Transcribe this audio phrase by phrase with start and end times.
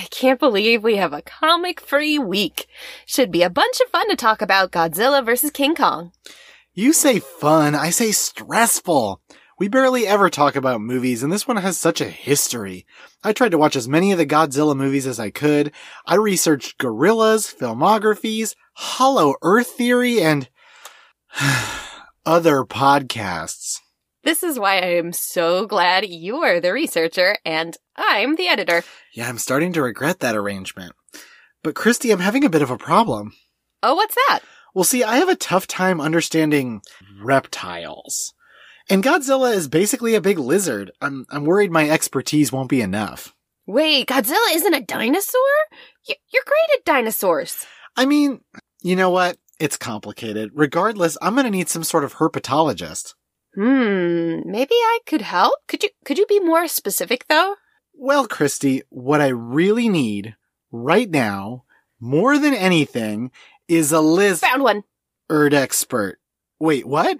[0.00, 2.66] I can't believe we have a comic free week.
[3.04, 5.50] Should be a bunch of fun to talk about Godzilla vs.
[5.50, 6.12] King Kong.
[6.72, 9.20] You say fun, I say stressful.
[9.58, 12.86] We barely ever talk about movies, and this one has such a history.
[13.22, 15.70] I tried to watch as many of the Godzilla movies as I could.
[16.06, 20.48] I researched gorillas, filmographies, hollow earth theory, and
[22.24, 23.80] other podcasts.
[24.22, 28.82] This is why I am so glad you're the researcher and I'm the editor.
[29.14, 30.92] Yeah, I'm starting to regret that arrangement.
[31.62, 33.32] But Christy, I'm having a bit of a problem.
[33.82, 34.40] Oh, what's that?
[34.74, 36.82] Well, see, I have a tough time understanding
[37.22, 38.34] reptiles.
[38.90, 40.90] And Godzilla is basically a big lizard.
[41.00, 43.34] I'm, I'm worried my expertise won't be enough.
[43.66, 45.40] Wait, Godzilla isn't a dinosaur?
[46.06, 47.66] You're great at dinosaurs.
[47.96, 48.40] I mean,
[48.82, 49.38] you know what?
[49.58, 50.50] It's complicated.
[50.54, 53.14] Regardless, I'm gonna need some sort of herpetologist.
[53.54, 55.54] Hmm, maybe I could help?
[55.66, 57.56] Could you could you be more specific though?
[57.94, 60.36] Well, Christy, what I really need
[60.70, 61.64] right now,
[62.00, 63.30] more than anything,
[63.68, 64.84] is a lizard Found one.
[65.28, 66.18] Erd expert.
[66.58, 67.18] Wait, what?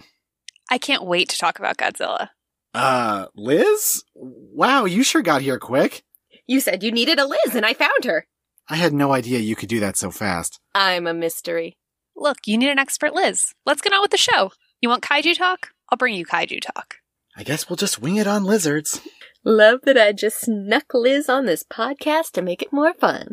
[0.71, 2.31] I can't wait to talk about Godzilla.
[2.73, 4.05] Uh, Liz?
[4.15, 6.03] Wow, you sure got here quick.
[6.47, 8.27] You said you needed a Liz and I found her.
[8.69, 10.61] I had no idea you could do that so fast.
[10.75, 11.77] I'm a mystery.
[12.17, 13.53] Look, you need an expert Liz.
[13.67, 14.53] Let's get on with the show.
[14.81, 15.71] You want kaiju talk?
[15.91, 16.97] I'll bring you kaiju talk.
[17.37, 19.01] I guess we'll just wing it on lizards.
[19.45, 23.29] Love that I just snuck Liz on this podcast to make it more fun.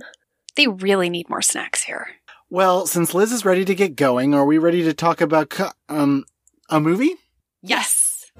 [0.55, 2.07] They really need more snacks here.
[2.49, 5.71] Well, since Liz is ready to get going, are we ready to talk about, co-
[5.89, 6.23] um,
[6.69, 7.15] a movie?
[7.61, 8.31] Yes.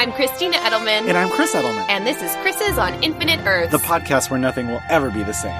[0.00, 1.08] I'm Christina Edelman.
[1.08, 1.84] And I'm Chris Edelman.
[1.90, 3.70] and this is Chris's on Infinite Earths.
[3.70, 5.52] the podcast where nothing will ever be the same.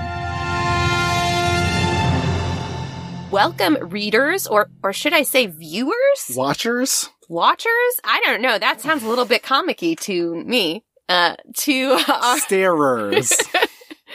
[3.30, 6.32] Welcome, readers, or or should I say viewers?
[6.34, 7.10] Watchers?
[7.28, 8.00] Watchers?
[8.02, 8.58] I don't know.
[8.58, 10.86] That sounds a little bit comicky to me.
[11.06, 13.30] Uh, to our Starers.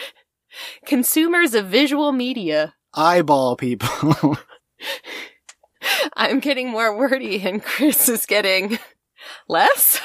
[0.88, 2.74] consumers of visual media.
[2.96, 4.40] Eyeball people.
[6.16, 8.80] I'm getting more wordy, and Chris is getting
[9.48, 10.00] less.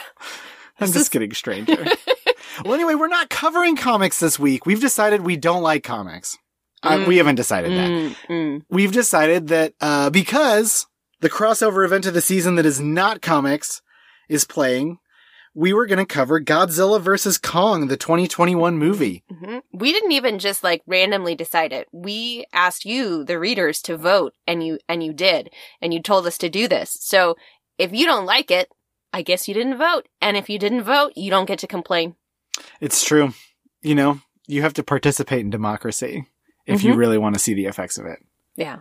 [0.79, 1.85] I'm This just is- getting stranger.
[2.65, 4.67] well, anyway, we're not covering comics this week.
[4.67, 6.37] We've decided we don't like comics.
[6.83, 7.07] Uh, Mm.
[7.09, 7.91] we haven't decided that.
[7.91, 8.63] Mm, mm.
[8.71, 10.87] We've decided that uh, because
[11.21, 13.83] the crossover event of the season that is not comics
[14.31, 14.97] is playing,
[15.55, 17.37] we were going to cover Godzilla vs.
[17.37, 19.25] Kong, the 2021 movie.
[19.31, 19.61] Mhm.
[19.75, 21.87] We didn't even just like randomly decide it.
[21.93, 25.51] We asked you, the readers, to vote, and you and you did,
[25.83, 26.97] and you told us to do this.
[27.01, 27.37] So
[27.77, 28.71] if you don't like it,
[29.13, 32.15] I guess you didn't vote, and if you didn't vote, you don't get to complain.
[32.81, 33.33] It's true.
[33.83, 36.27] You know, you have to participate in democracy
[36.67, 36.97] if you Mhm.
[36.99, 38.19] really want to see the effects of it.
[38.57, 38.79] Yeah,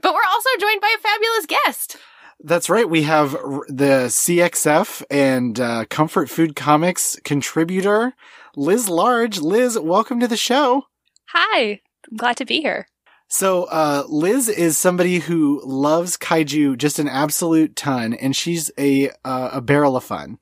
[0.00, 1.96] but we're also joined by a fabulous guest.
[2.42, 2.88] That's right.
[2.88, 3.32] We have
[3.68, 8.14] the CXF and uh, Comfort Food Comics contributor,
[8.56, 9.40] Liz Large.
[9.40, 10.86] Liz, welcome to the show.
[11.34, 11.80] Hi.
[12.10, 12.88] I'm glad to be here.
[13.32, 19.10] So, uh, Liz is somebody who loves kaiju just an absolute ton, and she's a
[19.24, 20.38] uh, a barrel of fun.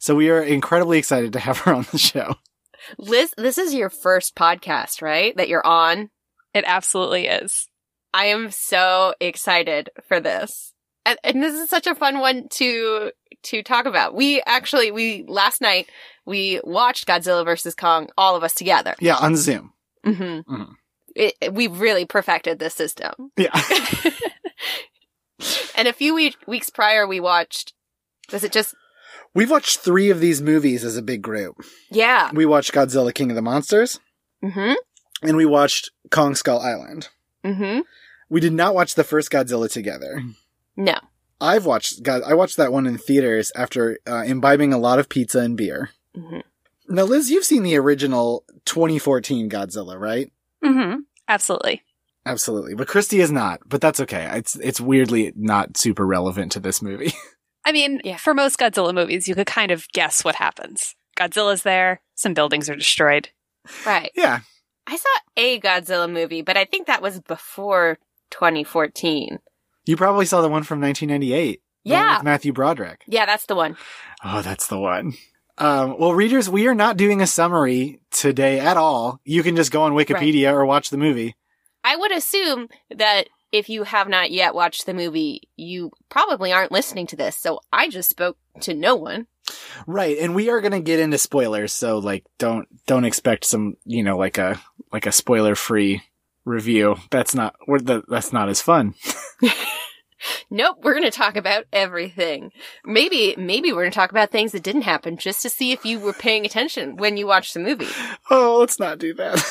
[0.00, 2.34] So we are incredibly excited to have her on the show.
[2.98, 5.36] Liz, this is your first podcast, right?
[5.36, 6.10] That you're on.
[6.52, 7.68] It absolutely is.
[8.12, 10.74] I am so excited for this.
[11.06, 13.12] And, and this is such a fun one to
[13.44, 14.14] to talk about.
[14.14, 15.88] We actually we last night
[16.26, 18.96] we watched Godzilla versus Kong all of us together.
[18.98, 19.72] Yeah, on Zoom.
[20.04, 20.52] Mm-hmm.
[20.52, 20.72] Mhm.
[21.14, 23.12] It, we've really perfected this system.
[23.36, 23.50] Yeah.
[25.76, 27.72] And a few we- weeks prior we watched
[28.32, 28.74] was it just
[29.34, 31.56] We've watched three of these movies as a big group.
[31.90, 32.30] yeah.
[32.34, 33.98] We watched Godzilla King of the Monsters,
[34.44, 34.74] Mhm.
[35.22, 37.08] and we watched Kong Skull Island.
[37.44, 37.82] Mhm.
[38.28, 40.22] We did not watch the first Godzilla together.
[40.76, 40.94] No.
[41.40, 42.22] I've watched God.
[42.24, 45.90] I watched that one in theaters after uh, imbibing a lot of pizza and beer.
[46.16, 46.42] Mhm.
[46.88, 50.30] Now, Liz, you've seen the original 2014 Godzilla, right?
[50.64, 51.00] Mm-hmm.
[51.28, 51.82] Absolutely.
[52.24, 53.60] Absolutely, but Christy is not.
[53.66, 54.28] But that's okay.
[54.34, 57.12] It's it's weirdly not super relevant to this movie.
[57.64, 58.16] I mean, Yeah.
[58.16, 60.94] for most Godzilla movies, you could kind of guess what happens.
[61.18, 63.28] Godzilla's there, some buildings are destroyed.
[63.86, 64.10] Right.
[64.16, 64.40] yeah,
[64.86, 67.98] I saw a Godzilla movie, but I think that was before
[68.30, 69.38] 2014.
[69.86, 71.60] you probably saw the one from 1998.
[71.84, 72.16] the one Yeah.
[72.18, 73.02] with Matthew Broderick.
[73.06, 73.76] Yeah, that's the one.
[74.24, 75.12] Oh, that's the one.
[75.58, 79.20] Um, well, readers, we are not doing a summary today at all.
[79.24, 81.36] You can just go on Wikipedia or watch the movie.
[81.84, 86.72] I would assume that if you have not yet watched the movie, you probably aren't
[86.72, 87.36] listening to this.
[87.36, 89.26] So I just spoke to no one.
[89.86, 94.02] Right, and we are gonna get into spoilers, so like don't don't expect some you
[94.02, 94.60] know like a
[94.92, 96.02] like a spoiler free
[96.44, 96.96] review.
[97.10, 98.94] That's not we're the, that's not as fun.
[100.50, 102.52] Nope, we're going to talk about everything.
[102.84, 105.84] Maybe, maybe we're going to talk about things that didn't happen just to see if
[105.84, 107.88] you were paying attention when you watched the movie.
[108.30, 109.44] Oh, let's not do that.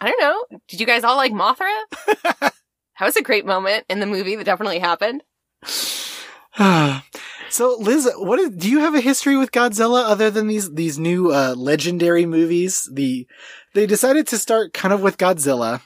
[0.00, 0.58] I don't know.
[0.68, 1.74] Did you guys all like Mothra?
[2.40, 2.52] that
[3.00, 5.22] was a great moment in the movie that definitely happened.
[7.50, 10.98] so, Liz, what is, do you have a history with Godzilla other than these these
[10.98, 12.88] new uh, legendary movies?
[12.92, 13.26] The
[13.74, 15.82] they decided to start kind of with Godzilla,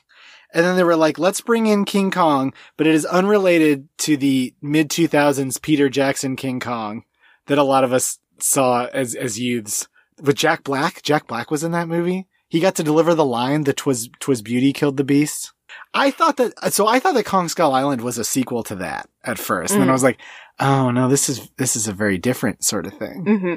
[0.54, 4.16] and then they were like, let's bring in King Kong, but it is unrelated to
[4.16, 7.04] the mid 2000s Peter Jackson King Kong
[7.46, 9.88] that a lot of us saw as, as youths.
[10.20, 12.28] With Jack Black, Jack Black was in that movie.
[12.48, 15.52] He got to deliver the line that twas, twas beauty killed the beast.
[15.94, 19.08] I thought that, so I thought that Kong Skull Island was a sequel to that
[19.24, 19.72] at first.
[19.72, 20.20] And then I was like,
[20.60, 23.24] oh no, this is, this is a very different sort of thing.
[23.26, 23.54] Mm-hmm.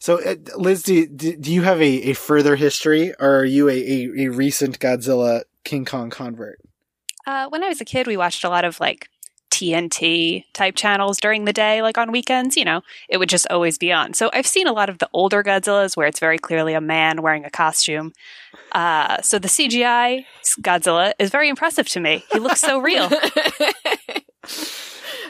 [0.00, 3.72] So, uh, Liz, do, do you have a, a further history or are you a,
[3.72, 6.60] a, a recent Godzilla King Kong convert?
[7.26, 9.08] Uh, when I was a kid, we watched a lot of like
[9.50, 12.56] TNT type channels during the day, like on weekends.
[12.56, 14.14] You know, it would just always be on.
[14.14, 17.20] So I've seen a lot of the older Godzillas where it's very clearly a man
[17.20, 18.12] wearing a costume.
[18.72, 20.24] Uh, so the CGI
[20.60, 22.24] Godzilla is very impressive to me.
[22.32, 23.08] He looks so real.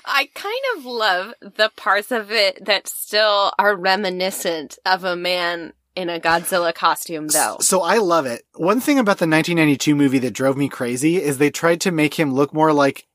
[0.09, 5.73] I kind of love the parts of it that still are reminiscent of a man
[5.96, 7.56] in a Godzilla costume, though.
[7.60, 8.43] So I love it.
[8.54, 12.14] One thing about the 1992 movie that drove me crazy is they tried to make
[12.14, 13.06] him look more like.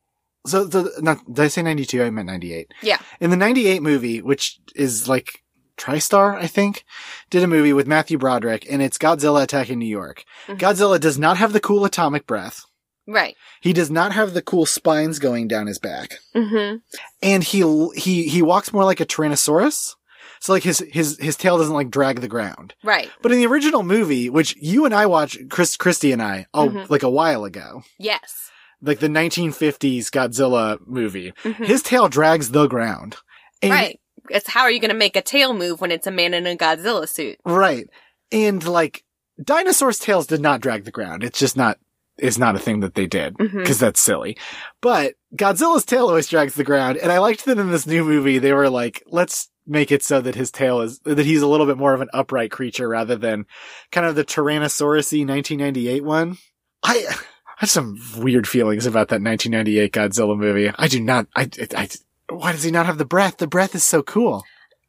[0.48, 2.04] So the not did I say 92?
[2.04, 2.74] I meant 98.
[2.82, 2.98] Yeah.
[3.20, 5.44] In the 98 movie, which is like
[5.78, 6.84] TriStar, I think,
[7.30, 10.24] did a movie with Matthew Broderick, and it's Godzilla attacking New York.
[10.48, 10.58] Mhm.
[10.60, 12.66] Godzilla does not have the cool atomic breath.
[13.08, 13.36] Right.
[13.62, 16.20] He does not have the cool spines going down his back.
[16.36, 16.78] Mm-hmm.
[17.22, 19.96] and he he he walks more like a tyrannosaurus.
[20.42, 22.74] So like his his his tail doesn't like drag the ground.
[22.84, 23.10] Right.
[23.22, 26.70] But in the original movie, which you and I watched, Chris Christy and I, oh,
[26.70, 26.90] Mhm.
[26.90, 28.50] like a while ago, Yes.
[28.82, 31.66] like the 1950s Godzilla movie, Mhm.
[31.66, 33.18] his tail drags the ground.
[33.62, 34.00] And- Right.
[34.30, 36.46] It's how are you going to make a tail move when it's a man in
[36.48, 37.38] a Godzilla suit?
[37.46, 37.88] Right.
[38.32, 39.04] And like
[39.44, 41.24] dinosaurs' tails did not drag the ground.
[41.24, 41.78] It's just not
[42.18, 44.38] is not a thing that they did because that's silly.
[44.82, 48.38] But Godzilla's tail always drags the ground, and I liked that in this new movie
[48.38, 51.66] they were like, let's make it so that his tail is that he's a little
[51.66, 53.46] bit more of an upright creature rather than
[53.92, 56.38] kind of the Tyrannosaurus-y 1998 one.
[56.84, 57.16] I I
[57.58, 60.72] have some weird feelings about that 1998 Godzilla movie.
[60.76, 61.28] I do not.
[61.36, 61.90] I, I, I
[62.30, 63.38] why does he not have the breath?
[63.38, 64.44] The breath is so cool.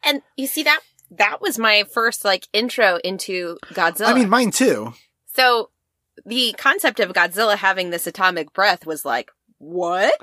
[0.04, 0.80] And you see that
[1.19, 4.06] that was my first like intro into Godzilla.
[4.06, 4.94] I mean, mine too.
[5.34, 5.70] so
[6.24, 10.14] the concept of Godzilla having this atomic breath was like, what?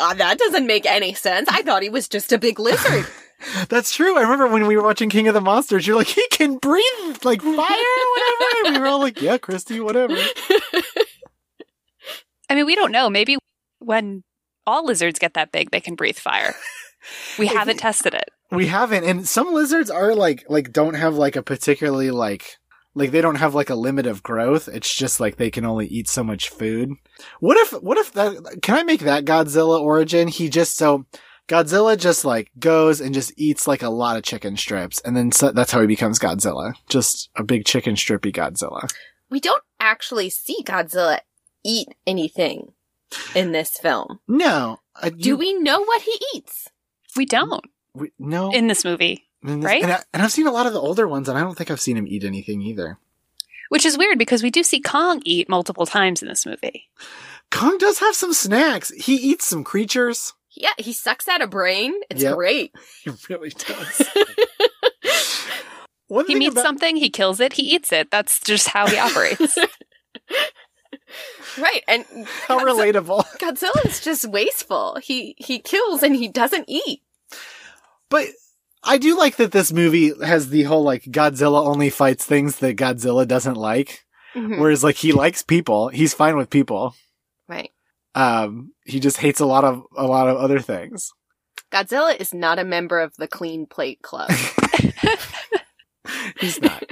[0.00, 1.48] Uh, that doesn't make any sense.
[1.50, 3.06] I thought he was just a big lizard.
[3.68, 4.16] That's true.
[4.16, 7.24] I remember when we were watching King of the Monsters, you're like, he can breathe
[7.24, 8.66] like fire, whatever.
[8.66, 10.16] And we were all like, yeah, Christy, whatever.
[12.48, 13.10] I mean, we don't know.
[13.10, 13.36] Maybe
[13.78, 14.22] when
[14.66, 16.54] all lizards get that big, they can breathe fire.
[17.38, 18.28] We haven't tested it.
[18.50, 22.58] We haven't, and some lizards are like, like don't have like a particularly like,
[22.94, 24.68] like they don't have like a limit of growth.
[24.68, 26.92] It's just like they can only eat so much food.
[27.40, 30.28] What if, what if that, can I make that Godzilla origin?
[30.28, 31.06] He just, so
[31.48, 35.00] Godzilla just like goes and just eats like a lot of chicken strips.
[35.00, 36.74] And then so, that's how he becomes Godzilla.
[36.88, 38.90] Just a big chicken strippy Godzilla.
[39.30, 41.20] we don't actually see Godzilla
[41.64, 42.72] eat anything
[43.34, 44.18] in this film.
[44.26, 44.78] No.
[45.00, 46.68] I, Do you- we know what he eats?
[47.16, 48.50] We don't we- no.
[48.52, 49.82] in this movie, And this- Right?
[49.82, 51.70] And, I, and I've seen a lot of the older ones, and I don't think
[51.70, 52.98] I've seen him eat anything either.
[53.68, 56.88] which is weird because we do see Kong eat multiple times in this movie.
[57.50, 58.90] Kong does have some snacks.
[58.90, 60.34] He eats some creatures.
[60.56, 61.94] Yeah, he sucks out a brain.
[62.10, 62.34] It's Yep.
[62.36, 62.72] great.
[63.04, 64.02] He really does.
[66.08, 68.10] One He meets about- something, he kills it, he eats it.
[68.10, 69.58] That's just how he operates.
[71.58, 72.04] Right, and
[72.48, 73.24] How relatable.
[73.38, 74.98] Godzilla is just wasteful.
[75.02, 77.00] He he kills and he doesn't eat.
[78.10, 78.26] But
[78.84, 82.76] I do like that this movie has the whole like Godzilla only fights things that
[82.76, 84.04] Godzilla doesn't like.
[84.34, 84.58] Mhm.
[84.58, 85.88] Whereas like he likes people.
[85.88, 86.94] He's fine with people.
[88.16, 91.12] Um, he just hates a lot of a lot of other things.
[91.70, 94.30] Godzilla is not a member of the Clean Plate Club.
[96.40, 96.82] He's not.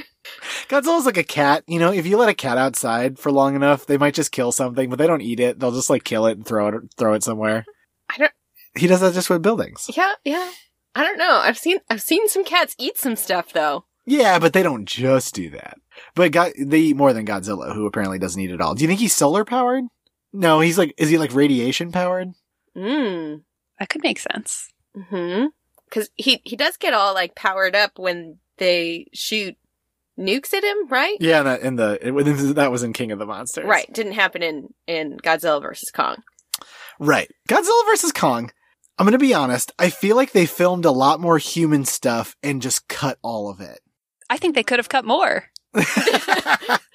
[0.69, 1.65] Godzilla's like a cat.
[1.67, 4.53] You know, if you let a cat outside for long enough, they might just kill
[4.53, 5.59] something, but they don't eat it.
[5.59, 7.65] They'll just like kill it and throw it throw it somewhere.
[8.11, 8.33] I don't.
[8.77, 9.91] He does that just with buildings.
[9.97, 10.51] Yeah, yeah.
[10.95, 11.41] I don't know.
[11.43, 13.87] I've seen I've seen some cats eat some stuff though.
[14.07, 15.79] Yeah, but they don't just do that.
[16.15, 18.75] But God, they eat more than Godzilla, who apparently doesn't eat at all.
[18.75, 19.85] Do you think he's solar powered?
[20.37, 22.33] No, he's like, is he like radiation powered?
[22.77, 23.43] Mm.
[23.79, 24.73] that could make sense.
[25.09, 25.47] Hmm.
[25.89, 29.57] Because he he does get all like powered up when they shoot
[30.19, 31.17] nukes at him, right?
[31.21, 33.65] Yeah, that in the it, that was in King of the Monsters.
[33.65, 33.91] Right.
[33.93, 36.17] Didn't happen in in Godzilla versus Kong.
[36.99, 37.31] Right.
[37.49, 38.51] Godzilla versus Kong.
[38.99, 39.71] I'm gonna be honest.
[39.79, 43.61] I feel like they filmed a lot more human stuff and just cut all of
[43.61, 43.79] it.
[44.29, 45.45] I think they could have cut more.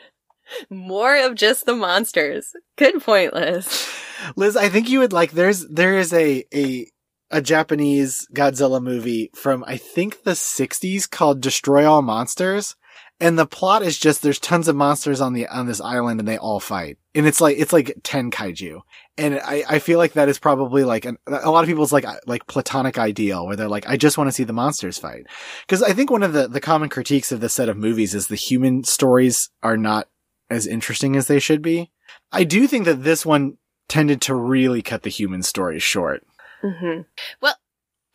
[0.69, 2.53] More of just the monsters.
[2.75, 3.87] Good point, Liz.
[4.35, 5.31] Liz, I think you would like.
[5.31, 6.87] There's there is a a
[7.31, 12.75] a Japanese Godzilla movie from I think the 60s called Destroy All Monsters.
[13.21, 16.27] And the plot is just there's tons of monsters on the on this island and
[16.27, 16.97] they all fight.
[17.13, 18.79] And it's like it's like 10 kaiju.
[19.17, 22.05] And I, I feel like that is probably like an, a lot of people's like
[22.27, 25.27] like platonic ideal where they're like I just want to see the monsters fight.
[25.67, 28.27] Cuz I think one of the the common critiques of this set of movies is
[28.27, 30.07] the human stories are not
[30.49, 31.91] as interesting as they should be.
[32.31, 36.25] I do think that this one tended to really cut the human stories short.
[36.63, 37.01] Mm-hmm.
[37.41, 37.55] Well,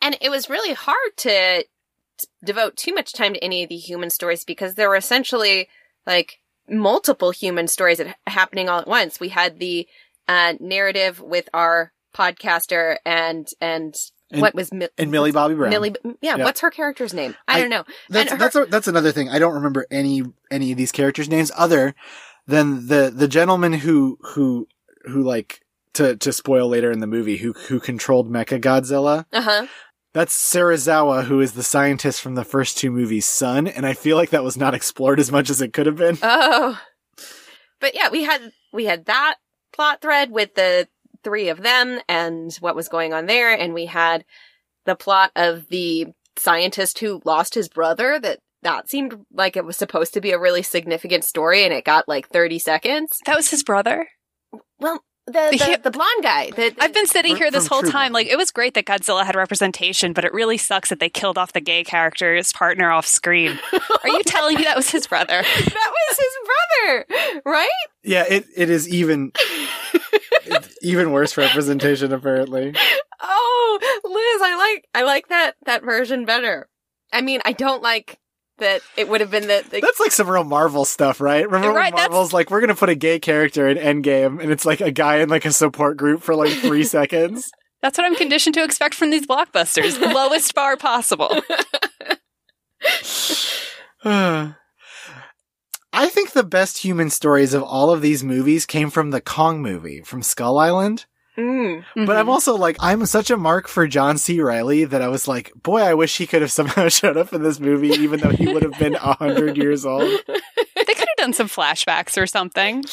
[0.01, 1.65] and it was really hard to
[2.43, 5.67] devote too much time to any of the human stories because there were essentially
[6.07, 6.39] like
[6.69, 9.19] multiple human stories happening all at once.
[9.19, 9.87] We had the
[10.27, 13.95] uh, narrative with our podcaster and and,
[14.31, 15.69] And- what was Mi- And Millie Bobby Brown.
[15.69, 15.95] Millie?
[16.21, 16.43] Yeah, Yeah.
[16.43, 17.35] what's her character's name?
[17.47, 17.83] I, I- don't know.
[18.09, 19.29] That's her- that's a, that's another thing.
[19.29, 21.93] I don't remember any any of these characters' names other
[22.47, 24.67] than the the gentleman who who
[25.05, 25.61] who like
[25.93, 29.25] to to spoil later in the movie who who controlled Mecha Godzilla.
[29.31, 29.67] Uh huh.
[30.13, 34.15] That's Serizawa, who is the scientist from the first two movies' son, and I feel
[34.15, 36.17] like that was not explored as much as it could have been.
[36.23, 36.79] Oh,
[37.81, 39.35] but yeah, we had we had that
[39.73, 40.87] plot thread with the
[41.25, 44.23] three of them and what was going on there, and we had
[44.85, 48.17] the plot of the scientist who lost his brother.
[48.19, 51.83] That that seemed like it was supposed to be a really significant story, and it
[51.83, 53.19] got like thirty seconds.
[53.25, 54.07] That was his brother.
[54.79, 55.77] Well, the the, Yeah.
[55.77, 56.51] the blonde guy.
[56.51, 58.13] The, I've been sitting here this whole True time.
[58.13, 61.39] Like, it was great that Godzilla had representation, but it really sucks that they killed
[61.39, 63.57] off the gay character's partner off screen.
[63.73, 65.41] Are you telling me that was his brother?
[65.41, 67.69] that was his brother, right?
[68.03, 69.84] Yeah, it it is even it's
[70.85, 72.73] even worse representation apparently.
[73.21, 76.67] Oh, Liz, I like I like that that version better.
[77.11, 78.19] I mean, I don't like
[78.57, 81.45] that it would have been the, the That's like some real Marvel stuff, right?
[81.45, 84.51] Remember Right, when that's- Marvel's like, we're gonna put a gay character in Endgame, and
[84.51, 87.51] it's like a guy in like a support group for like three seconds.
[87.81, 89.99] That's what I'm conditioned to expect from these blockbusters.
[89.99, 91.41] The lowest bar possible.
[95.95, 99.61] I think the best human stories of all of these movies came from the Kong
[99.61, 101.05] movie, from Skull Island.
[101.37, 101.83] Mm.
[101.95, 102.29] But I'm Mhm.
[102.29, 104.39] also like, I'm such a mark for John C.
[104.41, 107.43] Reilly that I was like, boy, I wish he could have somehow showed up in
[107.43, 110.03] this movie, even though he would have been a hundred years old.
[110.27, 112.83] they could have done some flashbacks or something.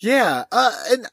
[0.00, 1.06] Yeah, uh, and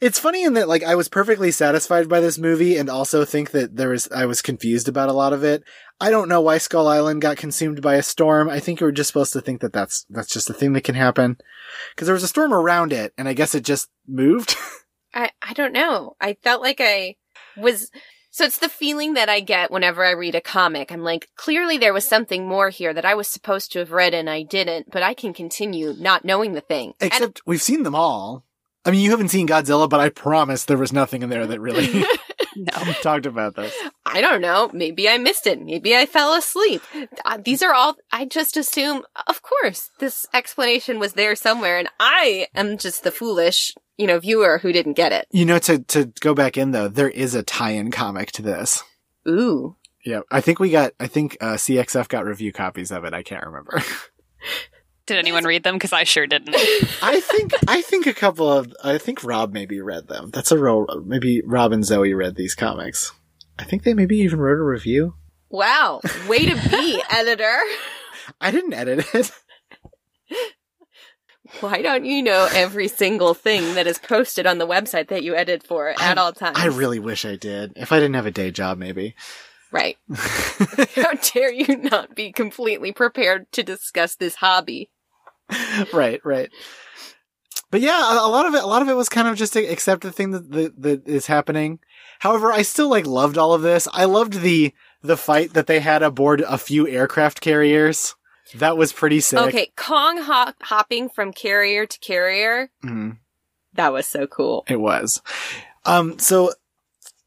[0.00, 3.50] it's funny in that like I was perfectly satisfied by this movie, and also think
[3.52, 5.64] that there was I was confused about a lot of it.
[6.00, 8.48] I don't know why Skull Island got consumed by a storm.
[8.48, 10.84] I think you were just supposed to think that that's that's just a thing that
[10.84, 11.36] can happen
[11.94, 14.56] because there was a storm around it, and I guess it just moved.
[15.14, 16.16] I I don't know.
[16.20, 17.16] I felt like I
[17.56, 17.90] was
[18.32, 20.92] so it's the feeling that I get whenever I read a comic.
[20.92, 24.14] I'm like, clearly there was something more here that I was supposed to have read
[24.14, 26.94] and I didn't, but I can continue not knowing the thing.
[27.00, 28.44] And- Except we've seen them all.
[28.84, 31.60] I mean, you haven't seen Godzilla, but I promise there was nothing in there that
[31.60, 32.04] really
[32.56, 32.92] No.
[33.02, 33.74] talked about this.
[34.04, 34.70] I don't know.
[34.72, 35.60] Maybe I missed it.
[35.62, 36.82] Maybe I fell asleep.
[37.24, 41.88] Uh, these are all, I just assume, of course, this explanation was there somewhere and
[42.00, 45.26] I am just the foolish, you know, viewer who didn't get it.
[45.30, 48.82] You know, to to go back in though, there is a tie-in comic to this.
[49.28, 49.76] Ooh.
[50.04, 50.92] Yeah, I think we got.
[50.98, 53.12] I think uh, CXF got review copies of it.
[53.12, 53.82] I can't remember.
[55.10, 55.74] Did anyone read them?
[55.74, 56.54] Because I sure didn't.
[57.02, 60.30] I think I think a couple of I think Rob maybe read them.
[60.30, 63.10] That's a real maybe Rob and Zoe read these comics.
[63.58, 65.14] I think they maybe even wrote a review.
[65.48, 66.00] Wow.
[66.28, 67.58] Way to be, editor.
[68.40, 69.32] I didn't edit it.
[71.58, 75.34] Why don't you know every single thing that is posted on the website that you
[75.34, 76.56] edit for at I'm- all times?
[76.56, 77.72] I really wish I did.
[77.74, 79.16] If I didn't have a day job, maybe.
[79.72, 79.98] Right.
[80.94, 84.90] How dare you not be completely prepared to discuss this hobby?
[85.92, 86.50] right, right.
[87.70, 89.52] But yeah, a, a lot of it, a lot of it was kind of just
[89.52, 91.78] to accept the thing that, that that is happening.
[92.18, 93.86] However, I still like loved all of this.
[93.92, 98.14] I loved the the fight that they had aboard a few aircraft carriers.
[98.56, 99.38] That was pretty sick.
[99.38, 102.70] Okay, Kong hop- hopping from carrier to carrier.
[102.84, 103.18] Mhm.
[103.74, 104.64] That was so cool.
[104.68, 105.22] It was.
[105.84, 106.52] Um, so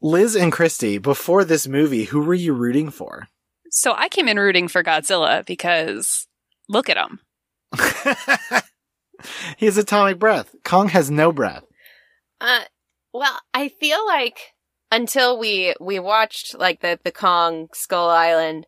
[0.02, 3.28] Liz and Christy, before this movie, who were you rooting for?
[3.70, 6.26] So I came in rooting for Godzilla because
[6.68, 7.20] look at him.
[9.56, 10.54] he has atomic breath.
[10.64, 11.64] Kong has no breath.
[12.40, 12.62] Uh,
[13.12, 14.38] well, I feel like
[14.90, 18.66] until we we watched like the the Kong Skull Island,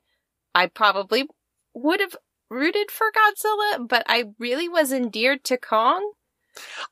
[0.55, 1.27] I probably
[1.75, 2.17] would have
[2.49, 6.13] rooted for Godzilla, but I really was endeared to Kong.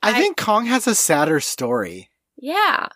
[0.03, 2.11] I, I- think Kong has a sadder story.
[2.37, 2.89] Yeah.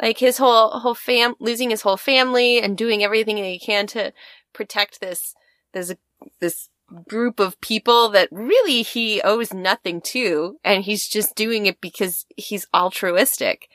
[0.00, 3.86] Like his whole whole fam losing his whole family and doing everything that he can
[3.88, 4.12] to
[4.52, 5.34] protect this
[5.72, 5.94] this
[6.40, 6.68] this
[7.08, 12.24] group of people that really he owes nothing to and he's just doing it because
[12.36, 13.68] he's altruistic.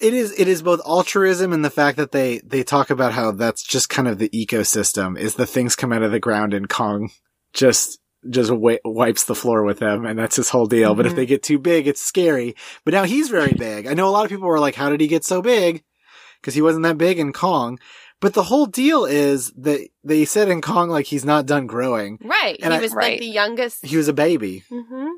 [0.00, 3.30] It is it is both altruism and the fact that they they talk about how
[3.30, 6.68] that's just kind of the ecosystem is the things come out of the ground and
[6.68, 7.10] Kong
[7.52, 10.94] just just wi- wipes the floor with them and that's his whole deal.
[10.94, 11.16] But if Mhm.
[11.16, 12.56] they get too big, it's scary.
[12.84, 13.86] But now he's very big.
[13.86, 15.84] I know a lot of people were like, how did he get so big?
[16.40, 17.78] Because he wasn't that big in Kong.
[18.24, 22.18] But the whole deal is that they said in Kong like he's not done growing.
[22.24, 22.58] Right.
[22.62, 23.12] And he I- was Right.
[23.12, 25.08] like the youngest He was a baby, hmm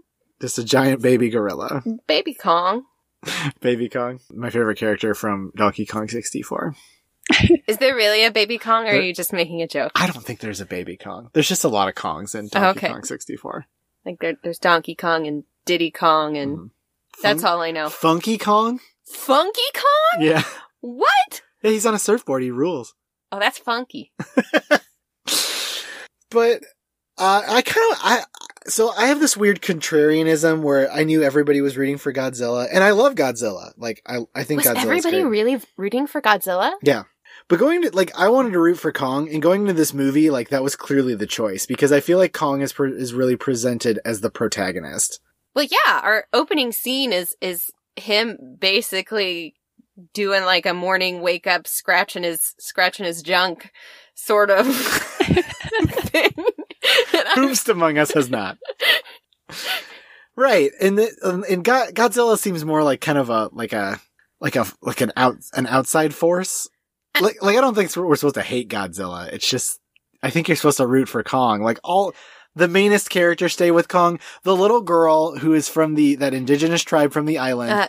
[0.40, 1.82] just a giant baby gorilla.
[2.08, 2.82] baby Kong.
[3.60, 6.74] Baby Kong, my favorite character from Donkey Kong 64.
[7.68, 9.92] Is there really a baby Kong or are you just making a joke?
[9.94, 11.30] I don't think there's a baby Kong.
[11.32, 12.88] There's just a lot of Kongs in Donkey okay.
[12.92, 13.66] Kong 64.
[14.04, 16.70] Like there, there's Donkey Kong and Diddy Kong and Mhm.
[17.22, 17.88] that's all I know.
[17.88, 18.80] Funky Kong?
[19.06, 20.22] Funky Kong?
[20.22, 20.42] Yeah.
[20.80, 21.42] What?
[21.66, 22.42] Yeah, he's on a surfboard.
[22.42, 22.94] He rules.
[23.32, 24.12] Oh, that's funky.
[26.30, 26.62] But
[27.18, 28.24] uh, I kind of I
[28.66, 32.82] so I have this weird contrarianism where I knew everybody was rooting for Godzilla, and
[32.82, 33.72] I love Godzilla.
[33.76, 35.30] Like I I think Was Godzilla's everybody great.
[35.30, 36.72] really rooting for Godzilla?
[36.82, 37.04] Yeah.
[37.48, 40.30] But going to like I wanted to root for Kong, and going to this movie
[40.30, 43.36] like that was clearly the choice because I feel like Kong is pre- is really
[43.36, 45.20] presented as the protagonist.
[45.54, 49.54] Well, yeah, our opening scene is is him basically
[50.14, 53.70] doing like a morning wake up, scratching his scratching his junk,
[54.14, 56.32] sort of thing.
[57.68, 58.58] Among us has not?
[60.36, 64.00] right, and the, um, and God, Godzilla seems more like kind of a like a
[64.40, 66.68] like a like an out an outside force.
[67.20, 69.32] Like like I don't think we're supposed to hate Godzilla.
[69.32, 69.80] It's just
[70.22, 71.62] I think you're supposed to root for Kong.
[71.62, 72.14] Like all
[72.54, 74.18] the mainest characters stay with Kong.
[74.42, 77.88] The little girl who is from the that indigenous tribe from the island Uh,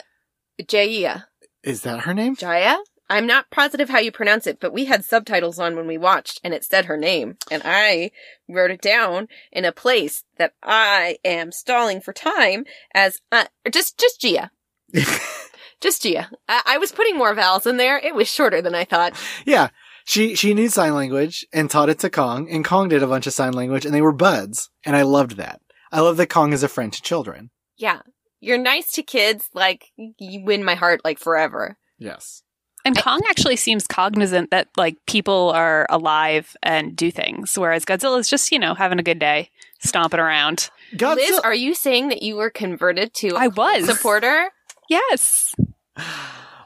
[0.68, 1.24] Jaya.
[1.68, 2.36] Is that her name?
[2.36, 2.78] Jaya?
[3.10, 6.40] I'm not positive how you pronounce it, but we had subtitles on when we watched
[6.44, 7.38] and it said her name.
[7.50, 8.12] And I
[8.50, 13.98] wrote it down in a place that I am stalling for time as, uh, just,
[13.98, 14.50] just Jia.
[15.80, 16.28] Just Jia.
[16.50, 18.00] I, I was putting more vowels in there.
[18.00, 19.14] It was shorter than I thought.
[19.46, 19.70] yeah.
[20.06, 23.28] She she knew sign language and taught it to Kong, and Kong did a bunch
[23.28, 25.60] of sign language, and they were buds, and I loved that.
[25.92, 27.52] I love that Kong is a friend to children.
[27.76, 28.00] Yeah.
[28.40, 31.78] You're nice to kids, like, you win my heart, like, forever.
[31.98, 32.44] Yes.
[32.86, 38.18] And Kong actually seems cognizant that like people are alive and do things, whereas Godzilla
[38.18, 40.70] is just you know having a good day, stomping around.
[40.94, 44.52] Godzilla- Liz, are you saying that you were converted to I was supporter?
[44.88, 45.54] Yes,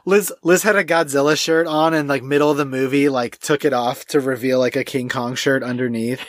[0.04, 3.64] Liz Liz had a Godzilla shirt on and like middle of the movie, like took
[3.64, 6.24] it off to reveal like a King Kong shirt underneath.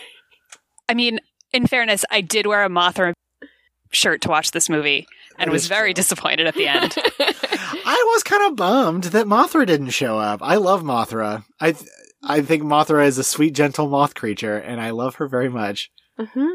[0.90, 1.20] I mean,
[1.52, 3.14] in fairness, I did wear a Mothra
[3.94, 5.08] shirt to watch this movie
[5.40, 5.96] and was very true.
[6.02, 6.96] disappointed at the end.
[7.86, 10.42] I was kind of bummed that Mothra didn't show up.
[10.44, 11.46] I love Mothra.
[11.60, 11.90] I th-
[12.26, 15.92] I think Mothra is a sweet, gentle moth creature, and I love her very much.
[16.18, 16.48] hmm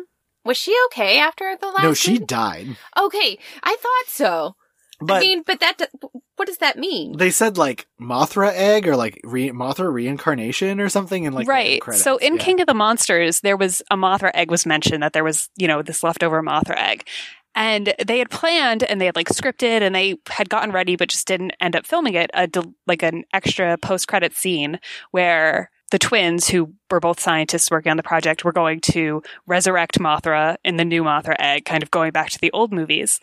[0.44, 1.82] Was she okay after the last?
[1.82, 2.24] no, she movie?
[2.24, 2.76] died.
[2.98, 4.56] Okay, I thought so.
[5.00, 7.16] But I mean, but that do- what does that mean?
[7.16, 11.82] they said like Mothra egg or like re- Mothra reincarnation or something in like right.
[11.94, 12.42] So in Yeah.
[12.42, 15.68] King of the Monsters, there was a Mothra egg was mentioned that there was, you
[15.68, 17.06] know, this leftover Mothra egg.
[17.54, 21.08] And they had planned and they had like scripted and they had gotten ready, but
[21.08, 22.30] just didn't end up filming it.
[22.34, 24.78] A del- like an extra post credit scene
[25.10, 29.98] where the twins, who were both scientists working on the project, were going to resurrect
[29.98, 33.18] Mothra in the new Mothra egg, kind of going back to the old movies.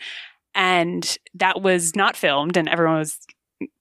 [0.55, 3.19] And that was not filmed, and everyone was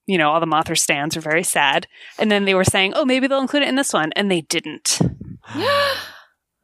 [0.07, 1.87] you know, all the Mothra stands were very sad.
[2.19, 4.13] And then they were saying, oh, maybe they'll include it in this one.
[4.15, 5.01] And they didn't.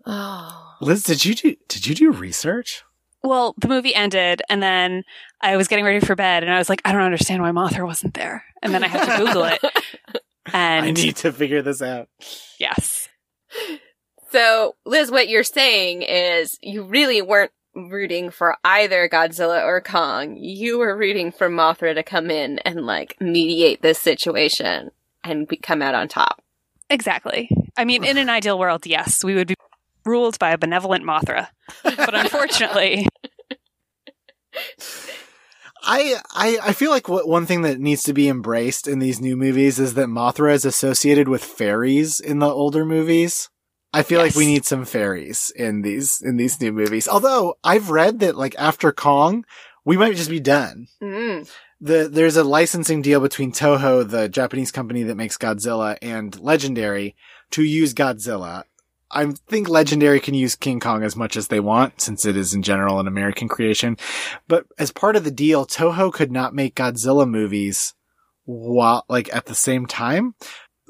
[0.07, 2.83] oh, Liz, did you do did you do research?
[3.23, 5.05] Well, the movie ended, and then
[5.43, 7.85] I was getting ready for bed, and I was like, I don't understand why Mothra
[7.85, 8.45] wasn't there.
[8.63, 9.61] And then I had to Google it.
[10.53, 12.09] And I need to figure this out.
[12.59, 13.09] yes.
[14.33, 20.37] so Liz, what you're saying is you really weren't rooting for either Godzilla or Kong.
[20.37, 24.91] You were rooting for Mothra to come in and like mediate this situation
[25.25, 26.43] and be- come out on top.
[26.89, 27.51] Exactly.
[27.77, 29.55] I mean, in an ideal world, yes, we would be
[30.05, 31.49] ruled by a benevolent Mothra.
[31.85, 33.07] But unfortunately,
[35.83, 39.21] I, I I feel like what one thing that needs to be embraced in these
[39.21, 43.49] new movies is that Mothra is associated with fairies in the older movies.
[43.93, 47.09] I feel like we need some fairies in these in these new movies.
[47.09, 49.45] Although I've read that like after Kong,
[49.85, 50.89] we might just be done.
[51.03, 51.51] Mm.
[51.81, 57.17] The there's a licensing deal between Toho, the Japanese company that makes Godzilla, and Legendary
[57.51, 58.65] to use Godzilla
[59.11, 62.55] I think Legendary can use King Kong as much as they want, since it is
[62.55, 63.97] in general an American creation.
[64.47, 67.95] But as part of the deal, Toho could not make Godzilla movies
[68.45, 70.35] while, like, at the same time.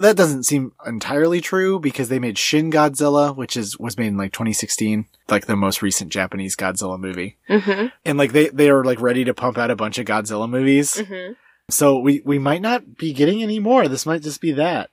[0.00, 4.16] That doesn't seem entirely true because they made Shin Godzilla, which is, was made in
[4.16, 7.36] like 2016, like the most recent Japanese Godzilla movie.
[7.48, 7.88] Mm-hmm.
[8.04, 10.94] And like they, they are like ready to pump out a bunch of Godzilla movies.
[10.94, 11.34] Mm-hmm.
[11.68, 13.86] So we, we might not be getting any more.
[13.88, 14.90] This might just be that.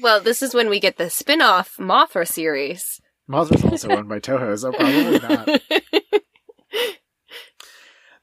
[0.00, 3.00] Well, this is when we get the spin-off Mothra series.
[3.30, 5.60] Mothra's also owned by Toho, so probably not.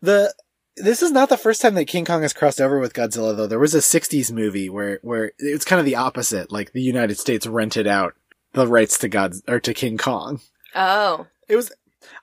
[0.02, 0.34] The
[0.78, 3.48] this is not the first time that King Kong has crossed over with Godzilla though.
[3.48, 6.52] There was a 60s movie where where it's kind of the opposite.
[6.52, 8.14] Like the United States rented out
[8.54, 10.42] the rights to God or to King Kong.
[10.76, 11.28] oh.
[11.48, 11.72] It was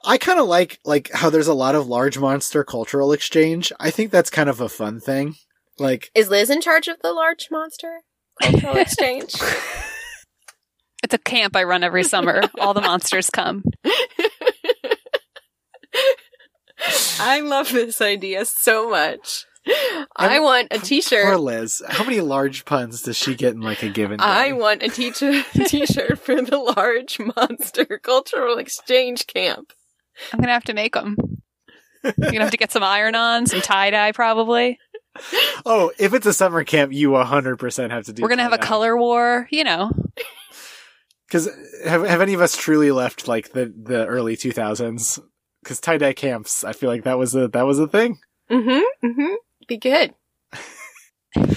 [0.04, 3.72] I kind of like like how there's a lot of large monster cultural exchange.
[3.80, 5.36] I think that's kind of a fun thing.
[5.78, 8.00] Like Is Liz in charge of the large monster
[8.42, 9.34] cultural exchange?
[11.02, 12.42] It's a camp I run every summer.
[12.58, 13.62] All the monsters come.
[17.20, 19.46] I love this idea so much.
[19.66, 21.40] I And- want a Poor t-shirt.
[21.40, 21.82] Liz.
[21.88, 24.24] How many large puns does she get in like a given day?
[24.24, 29.72] I want a t-shirt, t-shirt for the large monster cultural exchange camp.
[30.32, 31.16] I'm gonna have to make them.
[32.04, 34.78] You're gonna have to get some iron on, some tie dye, probably.
[35.64, 38.58] Oh, if it's a summer camp, you 100% have to do We're gonna have a
[38.58, 39.48] color war.
[39.50, 39.90] You know,
[41.26, 41.48] Because
[41.86, 45.18] have have any of us truly left like the the early two thousands?
[45.64, 48.18] Because tie dye camps, I feel like that was a that was a thing.
[48.50, 49.06] Mm-hmm.
[49.06, 49.34] Mm-hmm.
[49.66, 50.14] Be good.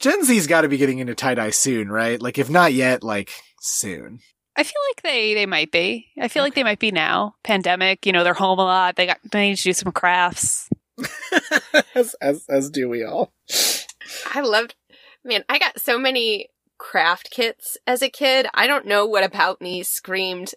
[0.00, 2.20] Gen Z's got to be getting into tie dye soon, right?
[2.20, 4.20] Like if not yet, like soon.
[4.56, 6.08] I feel like they they might be.
[6.20, 7.36] I feel like they might be now.
[7.44, 8.96] Pandemic, you know, they're home a lot.
[8.96, 10.68] They got they need to do some crafts.
[11.94, 13.32] as, as as do we all.
[14.34, 14.74] I loved,
[15.24, 18.48] man, I got so many craft kits as a kid.
[18.52, 20.54] I don't know what about me screamed,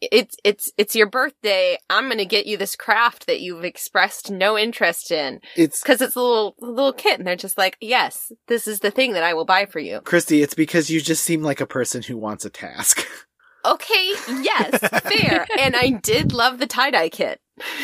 [0.00, 1.78] it's, it's, it's your birthday.
[1.88, 5.40] I'm going to get you this craft that you've expressed no interest in.
[5.56, 8.80] It's Cause it's a little, a little kit and they're just like, yes, this is
[8.80, 10.00] the thing that I will buy for you.
[10.00, 10.42] Christy.
[10.42, 13.06] It's because you just seem like a person who wants a task.
[13.64, 14.12] Okay.
[14.42, 14.78] Yes.
[14.78, 15.44] fair.
[15.58, 17.40] And I did love the tie-dye kit.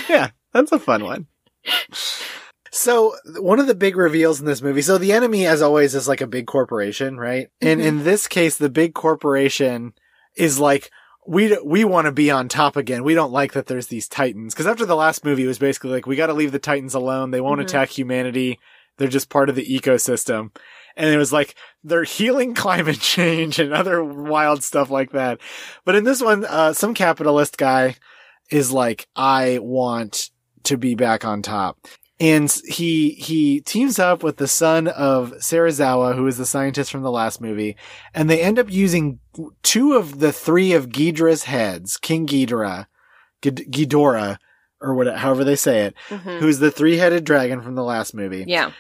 [0.09, 1.27] yeah, that's a fun one.
[2.71, 6.09] So one of the big reveals in this movie, so the enemy, as always, is
[6.09, 7.49] like a big corporation, right?
[7.61, 7.85] And Mhm.
[7.85, 9.93] in this case, the big corporation
[10.37, 10.91] is like,
[11.27, 13.05] we, we want to be on top again.
[13.05, 14.55] We don't like that there's these titans.
[14.55, 16.95] Cause after the last movie, it was basically like, we got to leave the titans
[16.95, 17.31] alone.
[17.31, 17.65] They won't Mhm.
[17.65, 18.59] attack humanity.
[18.99, 20.55] They're just part of the ecosystem.
[20.97, 21.55] And it was like,
[21.85, 25.41] they're healing climate change and other wild stuff like that.
[25.85, 27.97] But in this one, uh, some capitalist guy
[28.51, 30.31] is like, I want
[30.65, 31.79] to be back on top.
[32.23, 37.03] And he, he teams up with the son of Serizawa, who is the scientist from
[37.03, 37.77] the last movie,
[38.15, 39.19] and they end up using
[39.65, 42.87] two of the three of Ghidra's heads, King Ghidra,
[43.41, 44.39] Ghid- Ghidorah,
[44.81, 46.39] or whatever, however they say it, Mhm.
[46.39, 48.45] who's the three-headed dragon from the last movie.
[48.47, 48.71] Yeah.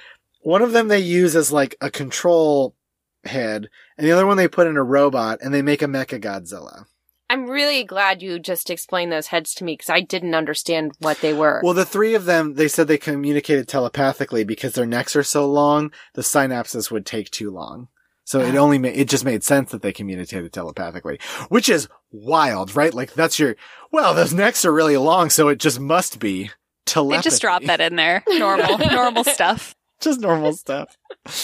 [0.42, 2.76] One of them they use as like a control
[3.24, 6.20] head, and the other one they put in a robot, and they make a Mecha
[6.20, 6.84] Godzilla.
[7.32, 11.20] I'm really glad you just explained those heads to me because I didn't understand what
[11.22, 11.60] they were.
[11.64, 15.46] Well, the three of them, they said they communicated telepathically because their necks are so
[15.50, 17.88] long, the synapses would take too long.
[18.24, 18.58] So it Oh.
[18.58, 21.18] only ma- it just made sense that they communicated telepathically,
[21.48, 22.92] which is wild, right?
[22.92, 23.56] Like that's your
[23.90, 26.50] well, those necks are really long, so it just must be They
[26.86, 27.22] telepathy.
[27.30, 28.22] just drop that in there.
[28.28, 29.74] Normal, normal stuff.
[30.00, 30.98] just normal stuff.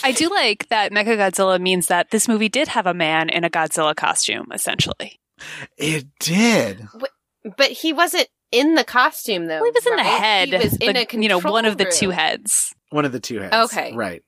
[0.05, 3.51] I do like that Mechagodzilla means that this movie did have a man in a
[3.51, 5.19] Godzilla costume, essentially.
[5.77, 6.87] It did.
[7.57, 9.57] but he wasn't in the costume though.
[9.61, 11.77] Well, he was in the head, He was in the- a you know, one of
[11.79, 11.93] the room.
[11.95, 12.75] two heads.
[12.91, 13.55] One of the two heads.
[13.73, 13.93] Okay.
[13.95, 14.23] Right.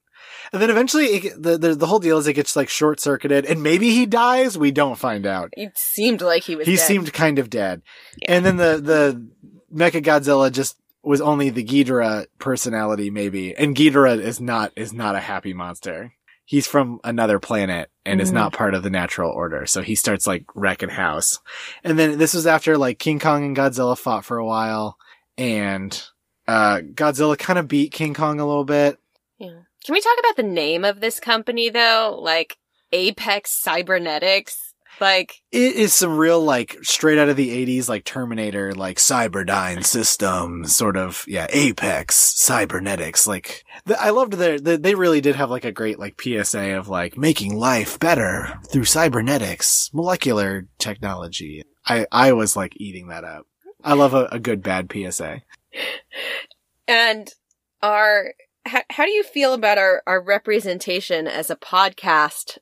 [0.53, 3.47] And then eventually it, the, the the whole deal is it gets like short circuited
[3.47, 4.59] and maybe he dies.
[4.59, 5.51] We don't find out.
[5.57, 6.67] It seemed like he was.
[6.67, 6.87] he dead.
[6.87, 7.83] seemed kind of dead.
[8.21, 8.33] Yeah.
[8.35, 9.29] And then the, the
[9.75, 13.57] Mecha Godzilla just was only the Ghidorah personality, maybe.
[13.57, 16.13] And Ghidorah is not, is not a happy monster.
[16.51, 18.35] He's from another planet and is Mhm.
[18.35, 19.67] not part of the natural order.
[19.67, 21.39] So he starts like wrecking house.
[21.85, 24.99] And then this was after like King Kong and Godzilla fought for a while
[25.39, 26.03] and,
[26.49, 28.99] uh, Godzilla kind of beat King Kong a little bit.
[29.39, 29.61] Yeah.
[29.87, 32.19] Can we talk about the name of this company though?
[32.21, 32.57] Like
[32.91, 34.70] Apex Cybernetics.
[35.01, 39.85] Like It is some real like straight out of the eighties, like Terminator, like Cyberdyne
[39.85, 43.27] system, sort of, yeah, Apex, cybernetics.
[43.27, 46.77] Like, the, I loved their, the, they really did have like a great like PSA
[46.77, 51.63] of like making life better through cybernetics, molecular technology.
[51.87, 53.47] I, I was like eating that up.
[53.83, 55.41] I love a, a good bad PSA.
[56.87, 57.33] and
[57.83, 58.35] our
[58.67, 62.59] how, how do you feel about our our representation as a podcast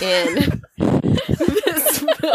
[0.00, 0.62] in?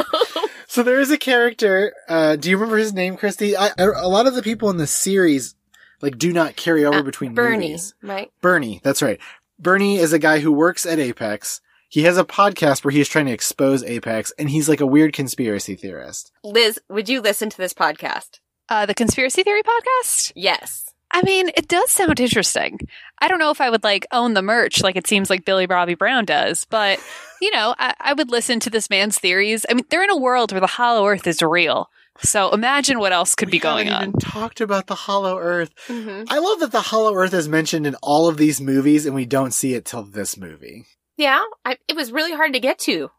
[0.69, 1.93] So there is a character.
[2.09, 3.55] Uh, do you remember his name, Christy?
[3.55, 5.55] I, a lot of the people in the series
[6.01, 7.95] like do not carry over Uh, between Bernie, movies.
[8.03, 8.31] right?
[8.41, 9.19] Bernie, that's right.
[9.57, 11.61] Bernie is a guy who works at Apex.
[11.89, 15.13] He has a podcast where he's trying to expose Apex, and he's like a weird
[15.13, 16.31] conspiracy theorist.
[16.43, 18.39] Liz, would you listen to this podcast?
[18.69, 20.33] Uh, the conspiracy theory podcast?
[20.35, 20.93] Yes.
[21.11, 22.79] I mean, it does sound interesting.
[23.19, 25.65] I don't know if I would like own the merch like it seems like Billy
[25.65, 26.99] Bobby Brown does, but
[27.41, 29.65] you know, I, I would listen to this man's theories.
[29.69, 31.89] I mean, they're in a world where the Hollow Earth is real.
[32.19, 34.09] So imagine what else could be going haven't on.
[34.09, 35.71] Even talked about the Hollow Earth.
[35.87, 39.13] hmm I love that the Hollow Earth is mentioned in all of these movies, and
[39.13, 40.85] we don't see it till this movie.
[41.17, 43.09] Yeah, I, it was really hard to get to.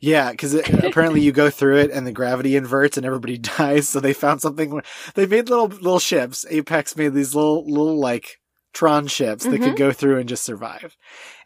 [0.00, 3.88] Yeah, because apparently you go through it and the gravity inverts and everybody dies.
[3.88, 4.80] So they found something.
[5.14, 6.46] They made little little ships.
[6.48, 8.38] Apex made these little little like
[8.74, 9.76] Tron ships that could Mhm.
[9.78, 10.96] go through and just survive.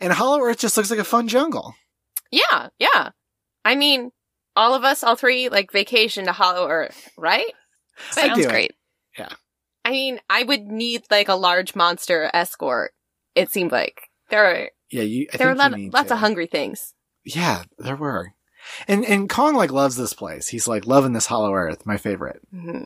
[0.01, 1.75] And Hollow Earth just looks like a fun jungle.
[2.31, 3.11] Yeah, yeah.
[3.65, 4.11] I mean,
[4.55, 7.53] all of us, all three, like vacation to Hollow Earth, right?
[8.11, 8.73] Sounds great.
[9.17, 9.29] great.
[9.85, 12.93] I mean, I would need like a large monster escort.
[13.35, 15.27] It seemed like there are Yeah, you.
[15.33, 16.15] I there were lot, lots to.
[16.15, 16.95] of hungry things.
[17.25, 18.35] Yeah, there were.
[18.87, 20.49] And and Kong like loves this place.
[20.49, 21.85] He's like loving this Hollow Earth.
[21.87, 22.41] My favorite.
[22.53, 22.85] hmm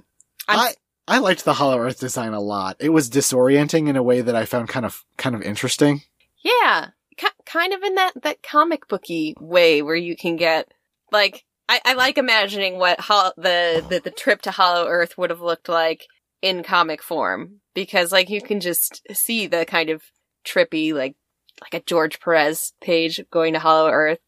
[0.49, 0.75] I
[1.09, 2.77] I liked the Hollow Earth design a lot.
[2.81, 6.03] It was disorienting in a way that I found kind of kind of interesting.
[6.43, 10.73] Yeah, ki- kind of in that that comic booky way where you can get
[11.13, 15.31] like I, I like imagining what hol- the, the the trip to Hollow Earth would
[15.31, 16.07] have looked like
[16.43, 20.03] in comic form because like you can just see the kind of
[20.45, 21.17] trippy like
[21.61, 24.19] like a George Perez page going to Hollow Earth.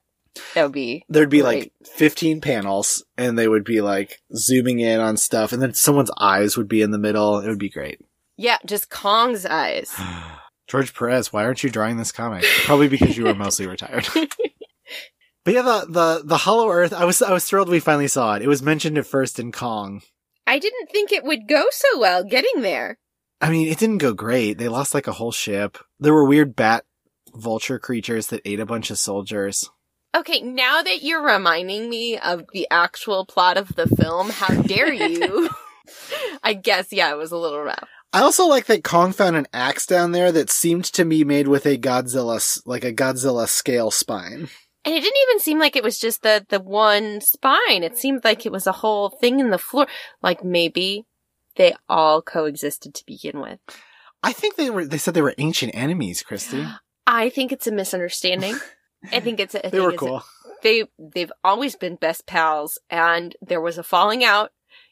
[0.54, 1.72] That would be There'd be Right.
[1.82, 6.12] like 15 panels and they would be like zooming in on stuff and then someone's
[6.18, 7.40] eyes would be in the middle.
[7.40, 8.00] It would be great.
[8.36, 9.92] yeah, just Kong's eyes.
[10.68, 12.44] George Perez, why aren't you drawing this comic?
[12.64, 14.06] Probably because you were mostly retired.
[15.44, 18.34] but yeah, the, the, the Hollow Earth, I was, I was thrilled we finally saw
[18.34, 18.42] it.
[18.42, 20.02] It was mentioned at first in Kong.
[20.46, 22.98] I didn't think it would go so well getting there.
[23.40, 24.58] I mean, it didn't go great.
[24.58, 25.78] They lost like a whole ship.
[26.00, 26.84] There were weird bat
[27.38, 29.70] vulture creatures that ate a bunch of soldiers.
[30.16, 34.92] Okay, now that you're reminding me of the actual plot of the film, how dare
[34.92, 35.50] you?
[36.42, 37.88] I guess, yeah, it was a little rough.
[38.12, 41.46] I also like that Kong found an axe down there that seemed to be made
[41.46, 44.48] with a Godzilla, like a Godzilla scale spine.
[44.84, 47.82] And it didn't even seem like it was just the, the one spine.
[47.82, 49.86] It seemed like it was a whole thing in the floor.
[50.22, 51.04] Like maybe
[51.56, 53.58] they all coexisted to begin with.
[54.22, 56.66] I think they were, they said they were ancient enemies, Christy.
[57.10, 58.56] I think it's a misunderstanding.
[59.10, 60.22] I think it's a, I They were it's a- cool.
[60.62, 64.50] they they've always been best pals and there was a falling out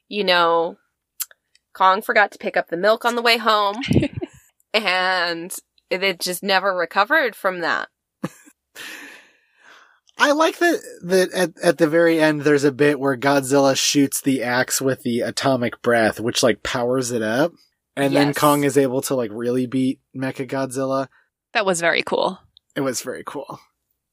[0.08, 0.76] you know
[1.74, 3.76] kong forgot to pick up the milk on the way home
[4.74, 5.54] and
[5.90, 7.88] it just never recovered from that
[10.18, 14.22] I like that, that at, at the very end, there's a bit where Godzilla shoots
[14.22, 17.52] the axe with the atomic breath, which like powers it up.
[17.96, 21.08] And then Kong is able to like really beat Mecha Godzilla.
[21.56, 22.38] That was very cool.
[22.74, 23.58] It was very cool.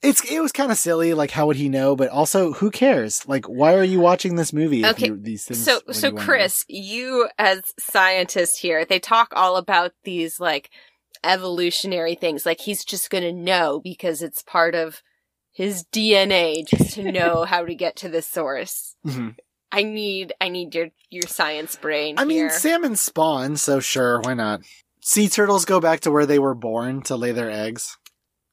[0.02, 1.94] It's it was kind of silly, like how would he know?
[1.94, 3.28] But also, who cares?
[3.28, 4.82] Like, why are you watching this movie?
[4.86, 5.62] if Okay, you, these things.
[5.62, 10.70] so so you chris you as scientist here they talk all about these like
[11.22, 15.02] evolutionary things like he's just gonna know because it's part of
[15.52, 19.36] his dna just to know how to get to the source Mhm.
[19.72, 24.34] i need i need your your science brain I mean, salmon spawn, so sure, why
[24.34, 24.62] not?
[25.06, 27.98] Sea turtles go back to where they were born to lay their eggs.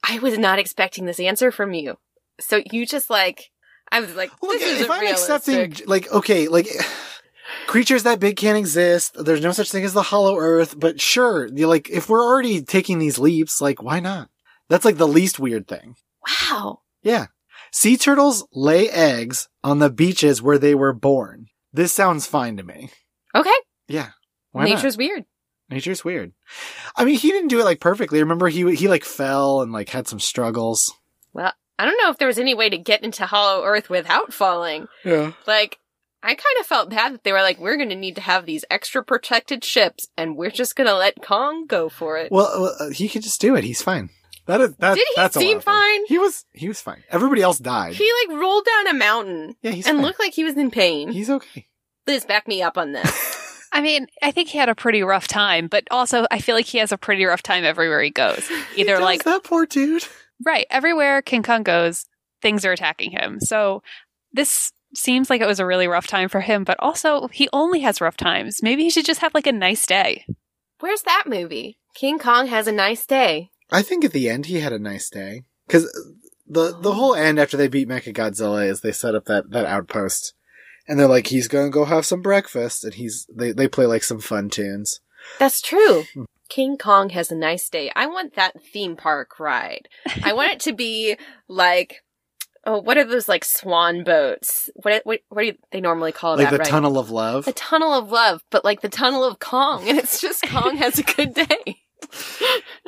[0.02, 1.96] I was not expecting this answer from you.
[2.40, 3.52] So you just like,
[3.92, 5.36] I was like, this if I'm realistic.
[5.36, 6.66] accepting, like, okay, like,
[7.68, 9.14] creatures that big can't exist.
[9.14, 12.98] There's no such thing as the hollow earth, but sure, like, if we're already taking
[12.98, 14.28] these leaps, like, why not?
[14.68, 15.94] That's like the least weird thing.
[16.50, 16.80] Wow.
[17.04, 17.26] Yeah.
[17.70, 21.46] Sea turtles lay eggs on the beaches where they were born.
[21.72, 22.90] This sounds fine to me.
[23.36, 23.50] Okay.
[23.86, 24.10] Yeah.
[24.50, 24.74] Why not?
[24.74, 25.24] Nature's weird.
[25.70, 26.32] Nature's weird.
[26.96, 28.20] I mean, he didn't do it like perfectly.
[28.20, 30.92] Remember, he, he like fell and like had some struggles.
[31.32, 34.32] Well, I don't know if there was any way to get into Hollow Earth without
[34.34, 34.88] falling.
[35.04, 35.32] Yeah.
[35.46, 35.78] Like,
[36.22, 38.44] I kind of felt bad that they were like, we're going to need to have
[38.44, 42.30] these extra protected ships, and we're just going to let Kong go for it.
[42.30, 43.64] Well, uh, he could just do it.
[43.64, 44.10] He's fine.
[44.46, 44.96] That is that.
[44.96, 45.74] Did he that's seem lot of fun.
[45.80, 46.06] fine?
[46.06, 46.44] He was.
[46.52, 47.04] He was fine.
[47.08, 47.94] Everybody else died.
[47.94, 50.04] he like rolled down a mountain yeah, he's and fine.
[50.04, 51.10] looked like he was in pain.
[51.12, 51.68] He's okay.
[52.06, 53.29] Liz, back me up on this.
[53.72, 56.66] I mean, I think he had a pretty rough time, but also I feel like
[56.66, 58.48] he has a pretty rough time everywhere he goes.
[58.74, 60.06] He Either does, like that poor dude.
[60.44, 62.06] right, everywhere King Kong goes,
[62.42, 63.40] things are attacking him.
[63.40, 63.82] So
[64.32, 67.80] this seems like it was a really rough time for him, but also he only
[67.80, 68.62] has rough times.
[68.62, 70.24] Maybe he should just have like a nice day.
[70.80, 71.78] Where's that movie?
[71.94, 73.50] King Kong has a nice day.
[73.70, 75.84] I think at the end he had a nice day because
[76.46, 76.92] the the oh.
[76.92, 80.34] whole end after they beat Mechagodzilla is they set up that that outpost,
[80.90, 84.02] And they're like, he's gonna go have some breakfast, and he's they they play like
[84.02, 85.00] some fun tunes.
[85.38, 86.04] That's true.
[86.12, 86.24] Hmm.
[86.48, 87.92] King Kong has a nice day.
[87.94, 89.88] I want that theme park ride.
[90.24, 92.02] I want it to be like,
[92.66, 94.68] oh, what are those like swan boats?
[94.74, 96.52] What what what do you, they normally call like that?
[96.52, 96.68] the right?
[96.68, 97.44] tunnel of love.
[97.44, 100.98] The tunnel of love, but like the tunnel of Kong, and it's just Kong has
[100.98, 101.82] a good day.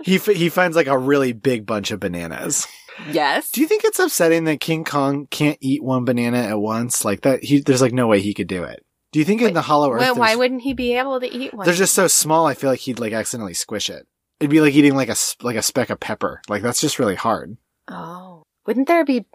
[0.04, 2.66] He f- he finds like a really big bunch of bananas.
[3.10, 3.50] Yes.
[3.50, 7.04] Do you think it's upsetting that King Kong can't eat one banana at once?
[7.04, 8.84] Like that, he there's like no way he could do it.
[9.12, 10.00] Do you think in the Hollow Earth?
[10.00, 11.64] Well, why wouldn't he be able to eat one?
[11.66, 12.46] They're just so small.
[12.46, 14.06] I feel like he'd like accidentally squish it.
[14.40, 16.40] It'd be like eating like a like a speck of pepper.
[16.48, 17.56] Like that's just really hard.
[17.88, 19.26] oh, wouldn't there be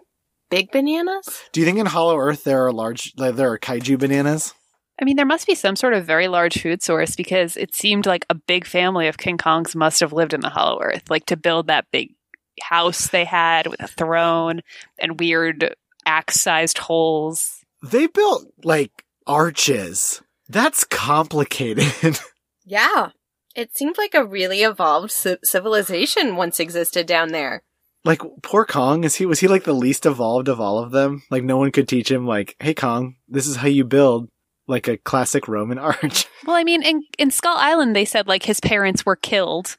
[0.50, 1.28] big bananas?
[1.52, 4.54] Do you think in Hollow Earth there are large like there are kaiju bananas?
[5.00, 8.04] I mean, there must be some sort of very large food source because it seemed
[8.06, 11.26] like a big family of King Kongs must have lived in the Hollow Earth, like
[11.26, 12.14] to build that big
[12.60, 14.60] house they had with a throne
[14.98, 17.64] and weird axe-sized holes.
[17.82, 20.20] They built like arches.
[20.48, 22.18] That's complicated.
[22.70, 23.10] Yeah.
[23.56, 27.62] It seemed like a really evolved ci- civilization once existed down there.
[28.04, 31.22] like poor Kong is he was he like the least evolved of all of them?
[31.30, 34.28] Like no one could teach him like, "Hey Kong, this is how you build
[34.68, 38.44] like a classic Roman arch." Well, I mean, in, in Skull Island, they said like
[38.44, 39.76] his parents were killed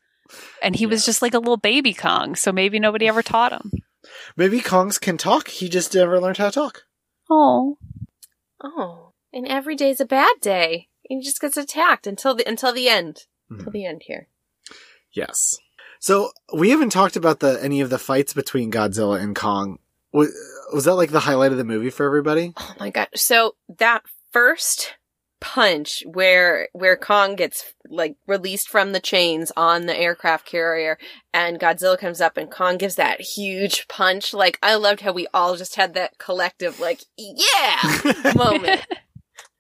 [0.62, 3.72] and he was just like a little baby Kong, so maybe nobody ever taught him.
[4.36, 5.48] Maybe Kongs can talk.
[5.48, 6.84] He just never learned how to talk.
[7.30, 7.78] Oh.
[8.62, 10.90] Oh, and every day's a bad day.
[11.04, 13.26] He just gets attacked until the until the end.
[13.52, 13.60] Mhm.
[13.60, 14.28] Until the end here.
[15.12, 15.58] Yes.
[16.00, 19.80] So we haven't talked about the any of the fights between Godzilla and Kong.
[20.12, 20.30] Was,
[20.74, 22.54] was that like the highlight of the movie for everybody?
[22.58, 23.08] Oh my god!
[23.16, 24.96] So that first
[25.42, 30.98] punch where where Kong gets like released from the chains on the aircraft carrier
[31.34, 35.28] and Godzilla comes up and Kong gives that huge punch like I loved how we
[35.34, 37.80] all just had that collective like yeah
[38.36, 38.86] moment.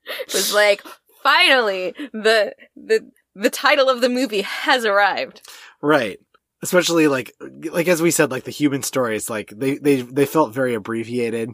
[0.05, 0.83] it was like
[1.23, 5.41] finally the the the title of the movie has arrived.
[5.81, 6.19] Right.
[6.61, 7.33] Especially like
[7.71, 11.51] like as we said, like the human stories, like they they they felt very abbreviated.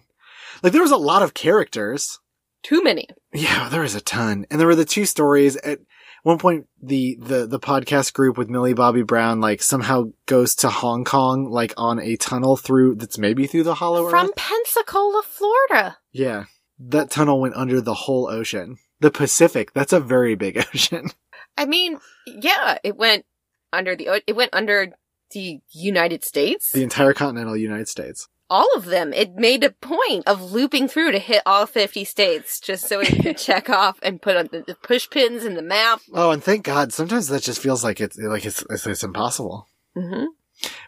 [0.63, 2.19] Like there was a lot of characters.
[2.65, 3.07] Too many.
[3.31, 5.55] Yeah, there was a ton, and there were the two stories.
[5.57, 5.79] At
[6.23, 10.69] one point, the the the podcast group with Millie Bobby Brown like somehow goes to
[10.69, 14.35] Hong Kong, like on a tunnel through that's maybe through the Hollow From Earth.
[14.35, 15.97] Pensacola, Florida.
[16.11, 16.45] Yeah,
[16.79, 19.71] that tunnel went under the whole ocean, the Pacific.
[19.73, 21.11] That's a very big ocean.
[21.57, 23.25] I mean, yeah, it went
[23.71, 24.93] under the it went under
[25.31, 26.71] the United States.
[26.71, 28.27] the entire continental United States.
[28.49, 29.13] All of them.
[29.13, 33.21] It made a point of looping through to hit all 50 states just so it
[33.23, 36.01] could check off and put on the, the push pins in the map.
[36.13, 39.67] Oh, and thank God, sometimes that just feels like it's like it's it's, it's impossible.
[39.95, 40.25] hmm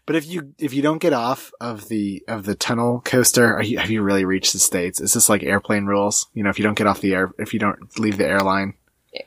[0.05, 3.63] But if you if you don't get off of the of the tunnel coaster, are
[3.63, 5.01] you, have you really reached the states?
[5.01, 6.27] Is this like airplane rules?
[6.33, 8.75] You know, if you don't get off the air, if you don't leave the airline,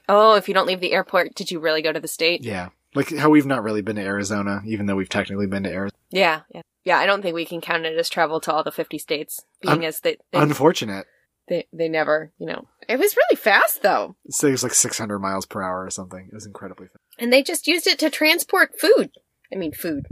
[0.08, 2.44] Oh, if you don't leave the airport, did you really go to the state?
[2.44, 5.70] yeah, like how we've not really been to Arizona, even though we've technically been to
[5.70, 5.96] Arizona.
[6.10, 6.62] Yeah, yeah.
[6.84, 9.40] Yeah, I don't think we can count it as travel to all the 50 states,
[9.60, 11.06] being Un- as they, they, Unfortunate.
[11.48, 12.68] they, they never, you know.
[12.88, 14.16] It was really fast, though.
[14.30, 16.26] So it was like 600 miles per hour or something.
[16.28, 16.98] It was incredibly fast.
[17.18, 19.10] And they just used it to transport food.
[19.52, 20.06] I mean, food.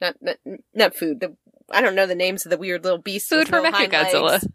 [0.00, 0.36] Not, not,
[0.74, 1.20] not food.
[1.20, 1.36] The,
[1.70, 3.28] I don't know the names of the weird little beasts.
[3.28, 4.46] Food with for no Mechagodzilla.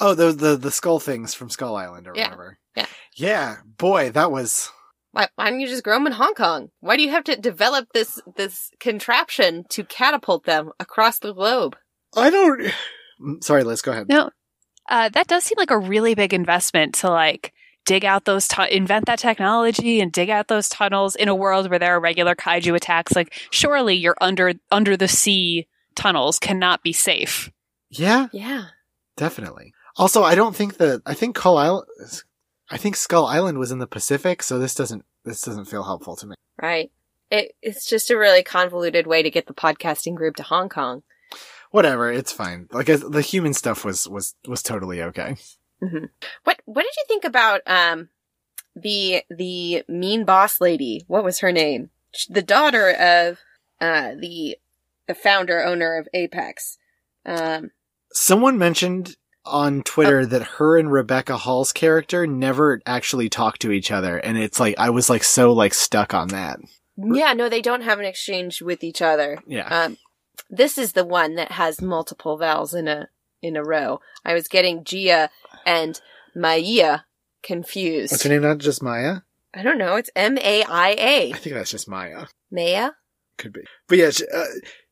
[0.00, 2.24] Oh, the the the skull things from Skull Island or Yeah.
[2.26, 2.58] whatever.
[2.76, 2.86] Yeah.
[3.16, 4.70] Yeah, boy, that was
[5.16, 6.68] Why, why don't you just grow them in Hong Kong?
[6.80, 11.74] Why do you have to develop this this contraption to catapult them across the globe?
[12.14, 12.70] I don't
[13.42, 14.08] Sorry, Liz, go ahead.
[14.10, 14.28] No,
[14.90, 17.54] uh, that does seem like a really big investment to like
[17.86, 21.70] dig out those, tu- invent that technology and dig out those tunnels in a world
[21.70, 23.14] where there are regular kaiju attacks.
[23.16, 27.50] Like, surely your under under the sea tunnels cannot be safe.
[27.88, 28.66] Yeah, Yeah.
[29.16, 29.72] definitely.
[29.96, 31.86] Also, I don't think that I think Skull Island
[32.70, 36.16] I think Skull Island was in the Pacific, so this doesn't this doesn't feel helpful
[36.16, 36.34] to me.
[36.60, 36.90] Right.
[37.30, 41.02] It, it's just a really convoluted way to get the podcasting group to Hong Kong.
[41.70, 42.68] Whatever, it's fine.
[42.72, 45.36] Like the human stuff was was was totally okay.
[45.80, 48.08] What What did you think about um
[48.74, 51.04] the the mean boss lady?
[51.06, 51.90] What was her name?
[52.28, 53.38] The daughter of
[53.80, 54.56] uh the
[55.06, 56.78] the founder owner of Apex.
[57.24, 57.70] Um,
[58.12, 59.16] Someone mentioned
[59.46, 64.36] on Twitter that her and Rebecca Hall's character never actually talked to each other, and
[64.38, 66.60] it's like I was like so like stuck on that.
[66.96, 69.38] yeah, no, they don't have an exchange with each other.
[69.46, 69.66] Yeah.
[69.68, 69.96] Um,
[70.50, 73.08] this is the one that has multiple vowels in a
[73.42, 74.00] in a row.
[74.24, 75.28] I was getting Jia
[75.64, 76.00] and
[76.34, 77.00] Maya
[77.42, 78.12] confused.
[78.12, 78.42] What's her name?
[78.42, 79.18] Not just Maya.
[79.54, 79.96] I don't know.
[79.96, 81.32] It's M A I A.
[81.32, 82.26] I think that's just Maya.
[82.50, 82.90] Maya.
[83.38, 83.62] Could be.
[83.88, 84.44] But yeah, she, uh,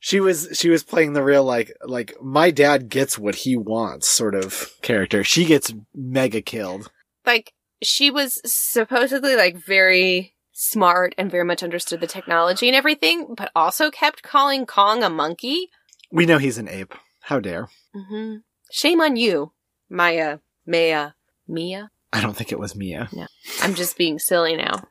[0.04, 4.06] she was she was playing the real like like my dad gets what he wants
[4.06, 5.24] sort of character.
[5.24, 6.90] She gets mega killed.
[7.24, 13.34] Like she was supposedly like very smart and very much understood the technology and everything,
[13.34, 15.70] but also kept calling Kong a monkey.
[16.12, 16.92] We know he's an ape.
[17.22, 17.70] How dare?
[17.94, 18.36] hmm
[18.70, 19.52] Shame on you,
[19.88, 21.12] Maya, Maya,
[21.48, 21.90] Mia.
[22.12, 23.08] I don't think it was Mia.
[23.10, 23.26] No,
[23.62, 24.86] I'm just being silly now.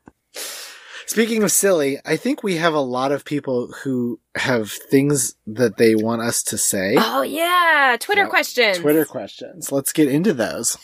[1.05, 5.77] Speaking of silly, I think we have a lot of people who have things that
[5.77, 6.95] they want us to say.
[6.97, 8.29] Oh yeah, Twitter Yep.
[8.29, 8.77] questions.
[8.79, 9.71] Twitter questions.
[9.71, 10.77] Let's get into those.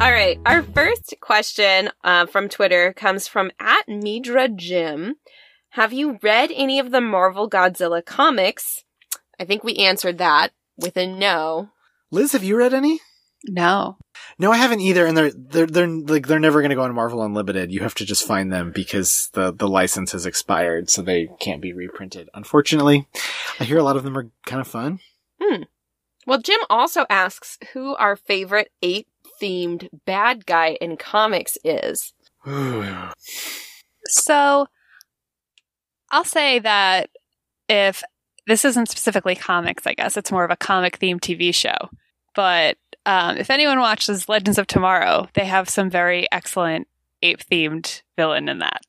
[0.00, 5.14] All right, our first question uh, from Twitter comes from at Midra Jim.
[5.70, 8.82] Have you read any of the Marvel Godzilla comics?
[9.38, 11.70] I think we answered that with a no.
[12.10, 12.98] Liz, have you read any?
[13.48, 13.96] No.
[14.38, 16.94] No, I haven't either, and they're they're they're like they're never going to go on
[16.94, 17.72] Marvel Unlimited.
[17.72, 21.60] You have to just find them because the the license has expired, so they can't
[21.60, 22.28] be reprinted.
[22.34, 23.08] Unfortunately,
[23.58, 25.00] I hear a lot of them are kind of fun.
[25.40, 25.62] Hmm.
[26.26, 29.08] Well, Jim also asks who our favorite ape
[29.40, 32.12] themed bad guy in comics is.
[34.04, 34.66] So
[36.10, 37.08] I'll say that
[37.68, 38.02] if
[38.46, 41.88] this isn't specifically comics, I guess it's more of a comic themed TV show.
[42.34, 42.76] But
[43.06, 46.88] um, if anyone watches Legends of Tomorrow, they have some very excellent
[47.22, 48.82] ape themed villain in that.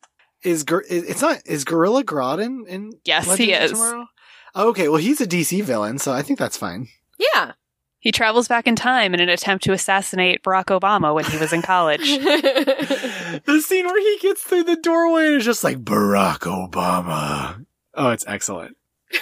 [0.43, 3.71] is it's not is Gorilla Grodd in, in Yes, Legends he of is.
[3.71, 4.07] Tomorrow?
[4.55, 6.87] Oh, okay, well he's a DC villain, so I think that's fine.
[7.17, 7.53] Yeah.
[7.99, 11.53] He travels back in time in an attempt to assassinate Barack Obama when he was
[11.53, 12.01] in college.
[12.01, 17.65] the scene where he gets through the doorway and is just like Barack Obama.
[17.93, 18.75] Oh, it's excellent.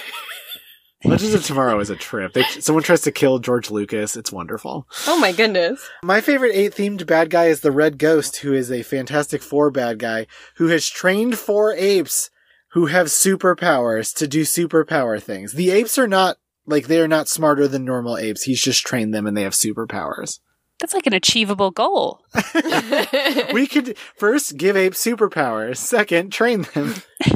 [1.04, 2.34] Legends of Tomorrow is a trip.
[2.34, 4.16] They, someone tries to kill George Lucas.
[4.16, 4.88] It's wonderful.
[5.08, 5.88] oh my goodness.
[6.04, 9.72] My favorite eight themed bad guy is the Red Ghost, who is a Fantastic Four
[9.72, 12.30] bad guy who has trained four apes
[12.70, 15.54] who have superpowers to do superpower things.
[15.54, 18.43] The apes are not like they are not smarter than normal apes.
[18.43, 20.39] He's just trained them and they have superpowers.
[20.80, 22.22] That's like an achievable goal.
[23.54, 25.78] we could first give apes superpowers.
[25.78, 26.95] Second, train them.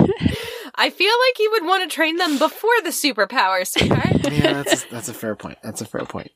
[0.78, 4.12] I feel like you would want to train them before the superpowers, sweetheart.
[4.32, 5.60] Yeah, that's a, that's a fair point.
[5.64, 6.32] That's a fair point.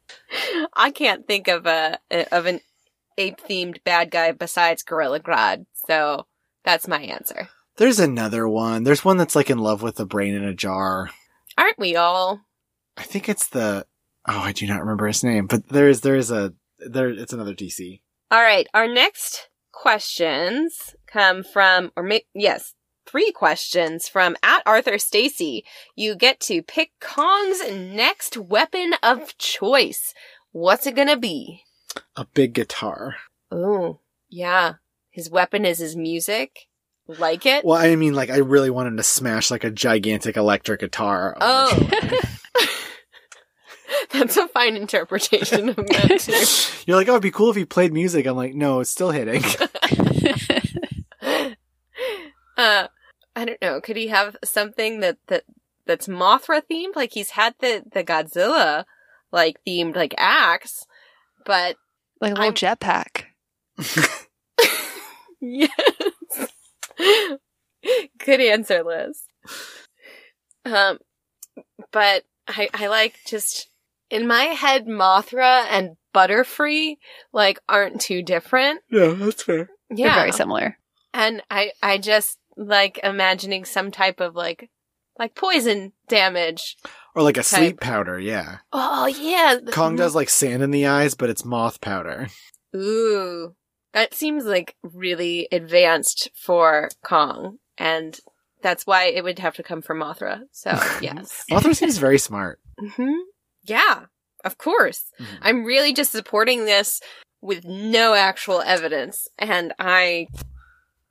[0.73, 1.97] I can't think of a
[2.31, 2.61] of an
[3.17, 6.27] ape themed bad guy besides Gorilla Grodd, so
[6.63, 7.49] that's my answer.
[7.77, 8.83] There's another one.
[8.83, 11.09] There's one that's like in love with a brain in a jar.
[11.57, 12.41] Aren't we all?
[12.95, 13.85] I think it's the
[14.27, 17.09] oh, I do not remember his name, but there is there is a there.
[17.09, 18.01] It's another DC.
[18.31, 22.75] All right, our next questions come from, or ma- yes,
[23.09, 25.65] three questions from at Arthur Stacy.
[25.95, 30.13] You get to pick Kong's next weapon of choice.
[30.51, 31.63] What's it gonna be?
[32.15, 33.15] A big guitar.
[33.51, 33.99] Oh,
[34.29, 34.75] yeah.
[35.09, 36.67] His weapon is his music.
[37.07, 37.65] Like it?
[37.65, 41.35] Well, I mean, like I really want him to smash like a gigantic electric guitar.
[41.41, 41.89] Oh.
[44.11, 46.83] That's a fine interpretation of that too.
[46.87, 48.27] You're like, oh, it'd be cool if he played music.
[48.27, 49.43] I'm like, no, it's still hitting.
[52.57, 52.87] uh,
[53.39, 53.79] I don't know.
[53.81, 55.43] Could he have something that that
[55.85, 56.95] that's Mothra themed?
[56.95, 58.83] Like he's had the the Godzilla
[59.31, 60.85] like themed like axe,
[61.45, 61.75] but
[62.21, 63.25] Like a little I'm- jetpack.
[65.41, 65.71] yes.
[68.19, 69.23] Good answer, Liz.
[70.65, 70.99] Um,
[71.91, 73.69] but I I like just
[74.09, 76.97] in my head Mothra and Butterfree
[77.31, 78.81] like aren't too different.
[78.91, 79.69] yeah, that's fair.
[79.89, 80.77] They're Yeah, very similar.
[81.13, 84.69] and I I just like imagining some type of like
[85.17, 86.77] like poison damage.
[87.15, 87.47] Or like a Okay.
[87.47, 88.19] sleep powder.
[88.19, 92.27] Yeah, Oh yeah, Kong does like sand in the eyes, but it's moth powder.
[92.75, 93.55] Ooh,
[93.93, 98.19] that seems like really advanced for Kong, and
[98.61, 100.41] that's why it would have to come from Mothra.
[100.51, 102.59] So yes, Mothra seems very smart.
[102.79, 103.13] hmm
[103.63, 104.05] yeah,
[104.45, 105.05] of course.
[105.19, 105.25] Mhm.
[105.41, 107.01] I'm really just supporting this
[107.41, 110.27] with no actual evidence, and I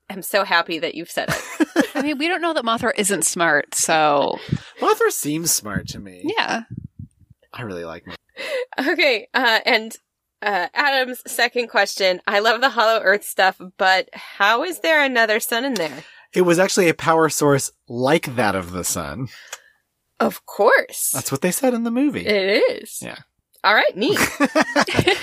[0.09, 1.89] am so happy that you've said it.
[1.95, 4.39] I mean, we don't know that Mothra isn't smart, so
[4.81, 6.23] Mothra seems smart to me.
[6.37, 6.63] yeah.
[7.53, 8.05] I really like.
[8.05, 8.93] Mothra.
[8.93, 9.97] Okay, uh, and
[10.43, 12.21] uh, Adam's second question.
[12.27, 16.05] I love the Hollow Earth stuff, but how is there another sun in there?
[16.33, 19.29] It was actually a power source like that of the sun.
[20.21, 21.11] Of course.
[21.13, 22.27] That's what they said in the movie.
[22.27, 22.99] It is.
[23.01, 23.19] Yeah.
[23.65, 24.19] All right, neat.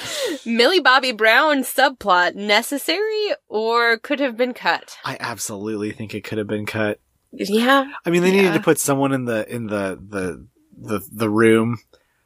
[0.46, 4.96] Millie Bobby Brown subplot necessary or could have been cut?
[5.04, 7.00] I absolutely think it could have been cut.
[7.32, 7.90] Yeah.
[8.04, 10.46] I mean, they needed to put someone in the in the the
[10.76, 11.78] the the room,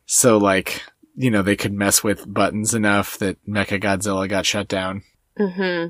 [0.07, 0.83] so like
[1.15, 5.03] you know, they could mess with buttons enough that Mecha Godzilla got shut down.
[5.37, 5.87] hmm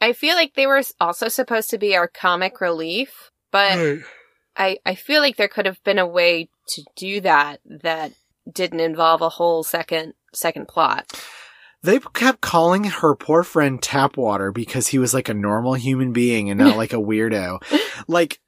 [0.00, 3.98] I feel like they were also supposed to be our comic relief, but
[4.56, 8.12] I, I feel like there could have been a way to do that that
[8.50, 11.12] didn't involve a whole second second plot.
[11.82, 16.50] They kept calling her poor friend Tapwater because he was like a normal human being
[16.50, 17.60] and not like a weirdo.
[18.08, 18.40] like,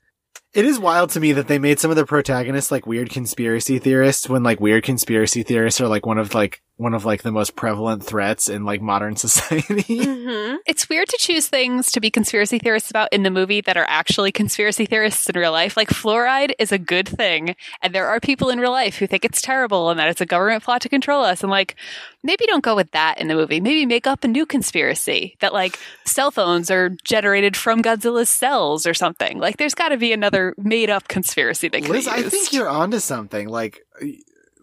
[0.55, 3.78] it is wild to me that they made some of the protagonists like weird conspiracy
[3.78, 7.33] theorists when like weird conspiracy theorists are like one of like one of like the
[7.33, 9.83] most prevalent threats in like modern society.
[10.05, 13.76] hmm It's weird to choose things to be conspiracy theorists about in the movie that
[13.76, 15.76] are actually conspiracy theorists in real life.
[15.76, 19.24] Like fluoride is a good thing, and there are people in real life who think
[19.24, 21.43] it's terrible and that it's a government plot to control us.
[21.43, 21.74] And like,
[22.22, 23.61] maybe don't go with that in the movie.
[23.61, 28.87] Maybe make up a new conspiracy that like cell phones are generated from Godzilla's cells
[28.87, 29.39] or something.
[29.39, 31.89] Like, there's got to be another made up conspiracy that.
[31.89, 33.49] Liz, I think you're onto something.
[33.49, 33.85] Like,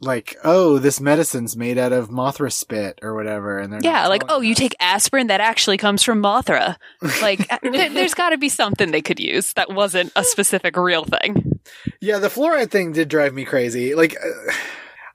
[0.06, 4.24] like, oh, this medicine's made out of Mothra spit or whatever, and they're yeah, like,
[4.30, 6.78] oh, you take aspirin that actually comes from Mothra.
[7.22, 10.78] Like, uh, there, there's got to be something they could use that wasn't a specific
[10.78, 11.60] real thing.
[12.00, 13.96] Yeah, the fluoride thing did drive me crazy.
[13.96, 14.54] Like, uh,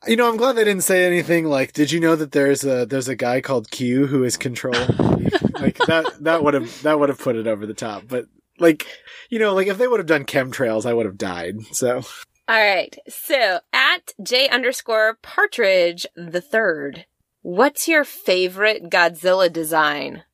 [0.07, 2.87] you know, I'm glad they didn't say anything like, "Did you know that there's a
[2.87, 4.75] there's a guy called Q who is control?"
[5.61, 8.05] like that that would have that would have put it over the top.
[8.09, 8.27] But
[8.59, 8.87] like,
[9.29, 11.57] you know, like if they would have done chemtrails, I would have died.
[11.73, 12.03] So
[12.51, 12.99] All right.
[13.09, 17.07] So at J underscore Partridge the third,
[17.43, 20.25] what's your favorite Godzilla design?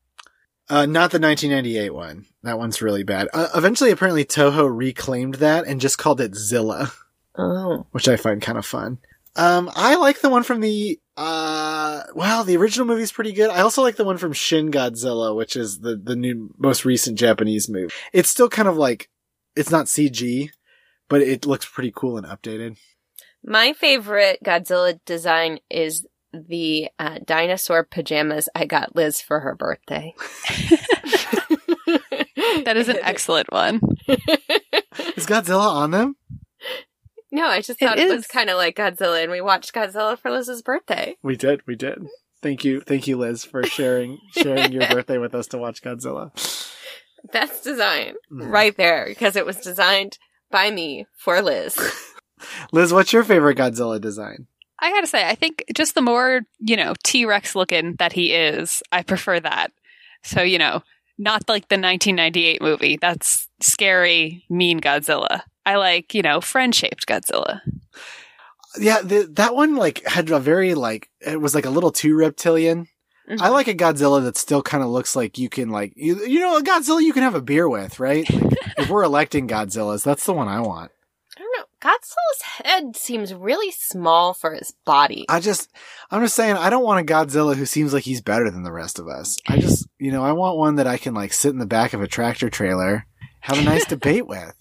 [0.71, 2.25] Uh, not the 1998 one.
[2.43, 3.29] That one's really bad.
[3.35, 6.91] Uh, eventually, apparently, Toho reclaimed that and just called it Zilla,
[7.37, 7.87] Oh.
[7.91, 8.97] which I find kind of fun.
[9.37, 13.51] Um, I like the one from the, uh, well, the original movie's pretty good.
[13.51, 17.19] I also like the one from Shin Godzilla, which is the, the new, most recent
[17.19, 17.93] Japanese movie.
[18.15, 19.11] It's still kind of like,
[19.55, 20.49] it's not CG,
[21.09, 22.77] but it looks pretty cool and updated.
[23.45, 30.15] My favorite Godzilla design is the uh, dinosaur pajamas I got Liz for her birthday.
[32.65, 33.81] That is an excellent one.
[35.17, 36.17] Is Godzilla on them?
[37.31, 40.31] No, I just thought it, was kind of like Godzilla, and we watched Godzilla for
[40.31, 41.17] Liz's birthday.
[41.23, 42.07] We did, we did.
[42.43, 46.31] Thank you, thank you, Liz, for sharing, sharing your birthday with us to watch Godzilla.
[47.33, 48.51] Best design Mhm.
[48.51, 50.19] right there because it was designed
[50.51, 51.79] by me for Liz.
[52.73, 54.47] Liz, what's your favorite Godzilla design?
[54.79, 58.33] I gotta say, I think just the more, you know, T Rex looking that he
[58.33, 59.73] is, I prefer that.
[60.23, 60.83] So, you know,
[61.19, 62.99] not like the 1998 movie.
[63.01, 65.43] That's scary, mean Godzilla.
[65.65, 67.61] I like, you know, friend shaped Godzilla.
[68.79, 72.15] Yeah, the, that one like had a very like it was like a little too
[72.15, 72.89] reptilian.
[73.29, 76.39] I like a Godzilla that still kind of looks like you can like you, you
[76.39, 78.29] know a Godzilla you can have a beer with, right?
[78.31, 80.93] Like, if we're electing Godzillas, that's the one I want.
[81.37, 81.91] I don't know.
[81.91, 85.27] Godzilla's head seems really small for his body.
[85.29, 85.71] I just
[86.11, 88.73] I'm just saying I don't want a Godzilla who seems like he's better than the
[88.73, 89.37] rest of us.
[89.49, 91.95] I just you know I want one that I can like sit in the back
[91.95, 93.07] of a tractor trailer,
[93.41, 94.55] have a nice debate with.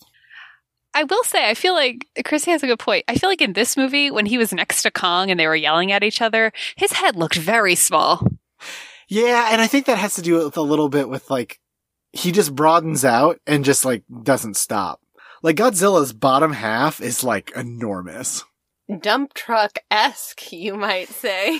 [0.95, 3.03] I will say, I feel like Chrissy has a good point.
[3.09, 5.55] I feel like in this movie, when he was next to Kong and they were
[5.55, 8.25] yelling at each other, his head looked very small.
[9.07, 11.59] Yeah, and I think that has to do with a little bit with like
[12.11, 14.99] he just broadens out and just like doesn't stop.
[15.43, 18.43] Like Godzilla's bottom half is like enormous.
[19.01, 21.59] Dump truck esque, you might say.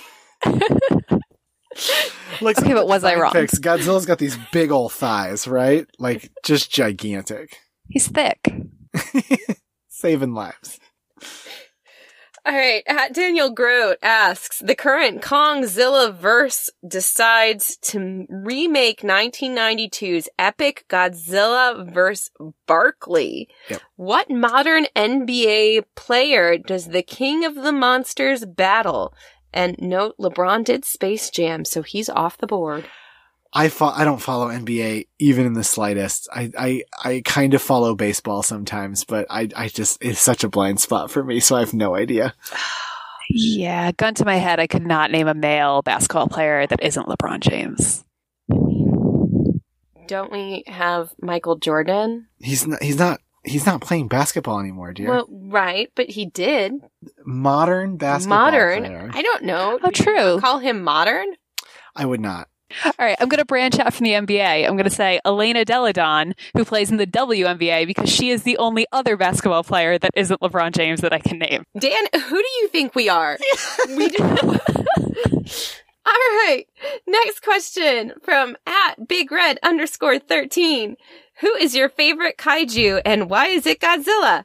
[2.40, 3.32] Like Okay, but was I wrong?
[3.32, 5.86] Pics, Godzilla's got these big old thighs, right?
[5.98, 8.52] Like just gigantic, He's thick.
[9.88, 10.80] saving lives.
[12.46, 12.84] All right.
[12.86, 22.30] At Daniel Grote asks, the current Kongzilla verse decides to remake 1992's epic Godzilla vs.
[22.68, 23.48] Barkley.
[23.68, 23.82] Yep.
[23.96, 29.12] What modern NBA player does the king of the monsters battle?
[29.52, 32.86] And note, LeBron did Space Jam, so he's off the board.
[33.56, 36.28] I fo- I don't follow NBA even in the slightest.
[36.30, 40.48] I, I, I kind of follow baseball sometimes, but I, I just, it's such a
[40.50, 41.40] blind spot for me.
[41.40, 42.34] So I have no idea.
[43.28, 47.08] Yeah, gun to my head, I could not name a male basketball player that isn't
[47.08, 48.04] LeBron James.
[50.06, 52.28] Don't we have Michael Jordan?
[52.38, 55.08] He's not, he's not, he's not playing basketball anymore, dear.
[55.08, 56.74] Well, right, but he did.
[57.24, 58.84] modern basketball modern.
[58.84, 59.10] player.
[59.12, 59.80] I don't know.
[59.82, 60.38] Oh, true.
[60.38, 61.26] Call him modern?
[61.96, 62.48] I would not.
[62.84, 64.66] All right, I'm going to branch out from the NBA.
[64.66, 68.42] I'm going to say Elena Delle Donne, who plays in the WNBA, because she is
[68.42, 71.64] the only other basketball player that isn't LeBron James that I can name.
[71.78, 73.38] Dan, who do you think we are?
[73.88, 74.18] we do.
[76.06, 76.66] All right.
[77.06, 80.96] Next question from at Big Red underscore 13.
[81.40, 84.44] Who is your favorite kaiju and why is it Godzilla?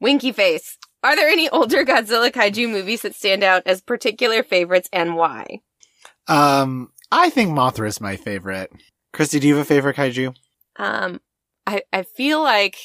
[0.00, 0.76] Winky face.
[1.02, 5.60] Are there any older Godzilla kaiju movies that stand out as particular favorites and why?
[6.26, 8.70] Um, I think Mothra is my favorite.
[9.12, 10.34] Christy, do you have a favorite kaiju?
[10.76, 11.20] Um,
[11.66, 12.76] I, I feel like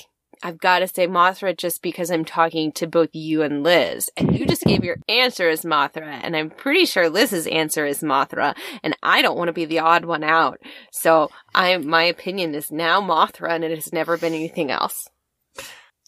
[0.42, 4.10] I've got to say Mothra just because I'm talking to both you and Liz.
[4.18, 6.20] And you just gave your answer as Mothra.
[6.24, 8.56] And I'm pretty sure Liz's answer is Mothra.
[8.82, 10.60] And I don't want to be the odd one out.
[10.92, 15.08] So I, my opinion is now Mothra and it has never been anything else.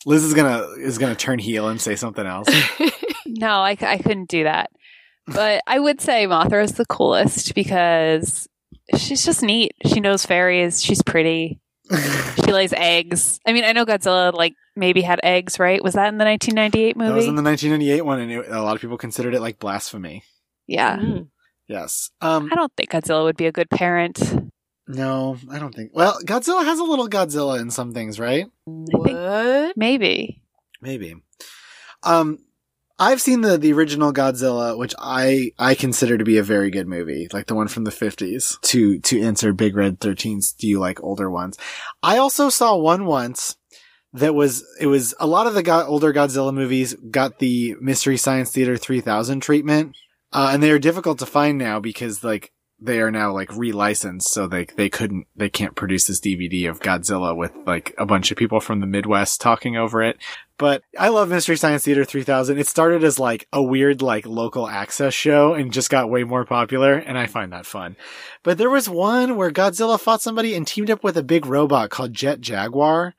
[0.05, 2.47] Liz is gonna is gonna turn heel and say something else.
[3.25, 4.69] No, I, I couldn't do that.
[5.27, 8.47] But I would say Mothra is the coolest because
[8.97, 9.71] she's just neat.
[9.85, 10.81] She knows fairies.
[10.83, 11.59] She's pretty.
[12.43, 13.39] She lays eggs.
[13.45, 15.83] I mean, I know Godzilla like maybe had eggs, right?
[15.83, 17.09] Was that in the 1998 movie?
[17.09, 19.57] That was in the 1998 one, and it, a lot of people considered it like
[19.57, 20.23] blasphemy.
[20.67, 20.97] yeah.
[20.97, 21.27] Mm.
[21.67, 22.11] Yes.
[22.21, 22.49] Um.
[22.51, 24.19] I don't think Godzilla would be a good parent.
[24.87, 25.91] No, I don't think.
[25.93, 28.45] Well, Godzilla has a little Godzilla in some things, right?
[28.65, 29.75] What?
[29.75, 30.41] Maybe.
[30.81, 31.15] Maybe.
[32.03, 32.37] Um,
[32.97, 36.87] I've seen the the original Godzilla, which I I consider to be a very good
[36.87, 38.57] movie, like the one from the fifties.
[38.63, 41.57] To to answer Big Red 13's, do you like older ones?
[42.01, 43.57] I also saw one once
[44.13, 48.51] that was it was a lot of the older Godzilla movies got the Mystery Science
[48.51, 49.95] Theater 3000 treatment,
[50.31, 54.23] uh, and they are difficult to find now because like they are now like relicensed,
[54.23, 58.31] so they they couldn't they can't produce this DVD of Godzilla with like a bunch
[58.31, 60.17] of people from the Midwest talking over it.
[60.57, 62.57] But I love Mystery Science Theater 3000.
[62.57, 66.45] It started as like a weird like local access show and just got way more
[66.45, 67.95] popular, and I find that fun.
[68.43, 71.89] But there was one where Godzilla fought somebody and teamed up with a big robot
[71.89, 73.15] called Jet Jaguar,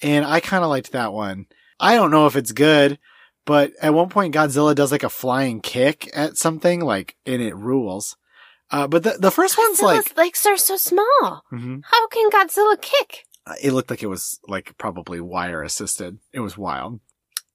[0.00, 1.46] and I kind of liked that one.
[1.80, 2.98] I don't know if it's good.
[3.44, 7.56] But at one point, Godzilla does like a flying kick at something, like, and it
[7.56, 8.16] rules.
[8.72, 11.44] Uh, but the, the first one's like, Godzilla's legs are so small.
[11.52, 11.82] Mhm.
[11.84, 13.26] How can Godzilla kick?
[13.46, 16.18] Uh, it looked like it was like probably wire assisted.
[16.32, 17.00] It was wild.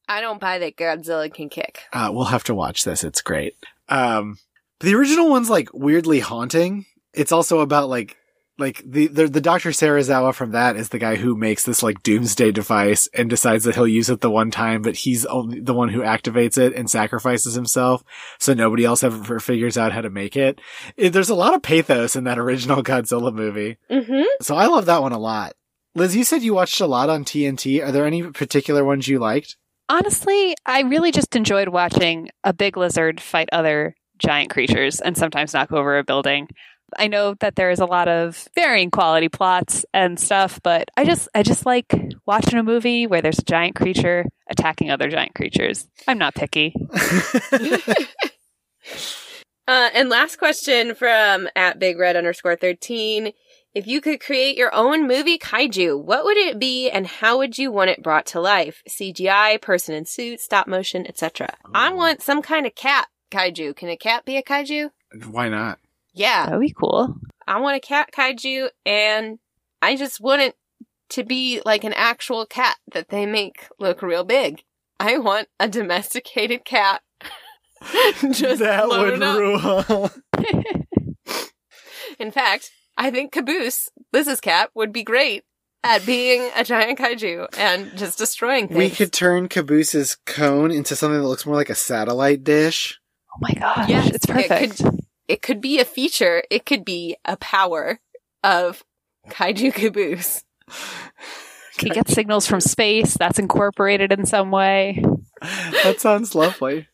[0.08, 1.82] I don't buy that Godzilla can kick.
[1.92, 3.04] Uh, we'll have to watch this.
[3.04, 3.56] It's great.
[3.90, 4.38] Um,
[4.80, 6.86] the original one's like weirdly haunting.
[7.14, 8.16] It's also about like,
[8.60, 9.70] like the, the, the Dr.
[9.70, 13.76] Serizawa from that is the guy who makes this like doomsday device and decides that
[13.76, 16.90] he'll use it the one time, but he's only the one who activates it and
[16.90, 18.04] sacrifices himself.
[18.40, 20.60] So nobody else ever figures out how to make it.
[20.96, 23.78] it there's a lot of pathos in that original Godzilla movie.
[23.92, 24.24] Mm-hmm.
[24.42, 25.54] So I love that one a lot.
[25.94, 27.84] Liz, you said you watched a lot on TNT.
[27.84, 29.56] Are there any particular ones you liked?
[29.90, 35.54] Honestly, I really just enjoyed watching a big lizard fight other giant creatures and sometimes
[35.54, 36.50] knock over a building.
[36.98, 41.06] I know that there is a lot of varying quality plots and stuff, but I
[41.06, 41.94] just I just like
[42.26, 45.88] watching a movie where there's a giant creature attacking other giant creatures.
[46.08, 46.74] I'm not picky.
[49.68, 53.34] Uh, and last question from at Big Red underscore 13.
[53.76, 57.58] If you could create your own movie kaiju, what would it be and how would
[57.58, 58.82] you want it brought to life?
[58.90, 61.50] CGI, person in suit, stop motion, etc.
[61.76, 63.76] I want some kind of cat kaiju.
[63.76, 64.90] Can a cat be a kaiju?
[65.30, 65.80] Why not?
[66.18, 66.46] Yeah.
[66.46, 67.16] That'd be cool.
[67.48, 69.40] I want a cat kaiju and
[69.82, 70.56] I just want it
[71.12, 74.64] to be like an actual cat that they make look real big.
[75.00, 77.02] I want a domesticated cat.
[78.32, 79.38] just that would up.
[79.88, 80.10] rule.
[82.20, 85.44] In fact, I think Caboose, Liz's cat, would be great
[85.84, 88.78] at being a giant kaiju and just destroying things.
[88.78, 93.00] we could turn Caboose's cone into something that looks more like a satellite dish.
[93.32, 94.84] Oh my gosh, Yes, it's it perfect.
[94.84, 96.44] could- It could be a feature.
[96.50, 98.00] It could be a power
[98.44, 98.84] of
[99.30, 100.44] kaiju Caboose.
[101.80, 105.04] He gets signals from space that's incorporated in some way.
[105.84, 106.88] that sounds lovely.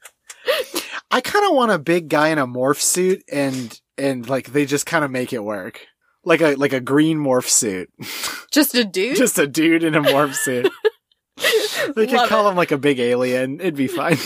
[1.10, 4.66] I kind of want a big guy in a morph suit and and like they
[4.66, 5.86] just kind of make it work.
[6.26, 7.90] Like a like a green morph suit.
[8.52, 9.16] Just a dude.
[9.18, 10.72] just a dude in a morph suit.
[11.96, 12.52] They could Love call it.
[12.52, 13.60] him like a big alien.
[13.60, 14.18] It'd be fine.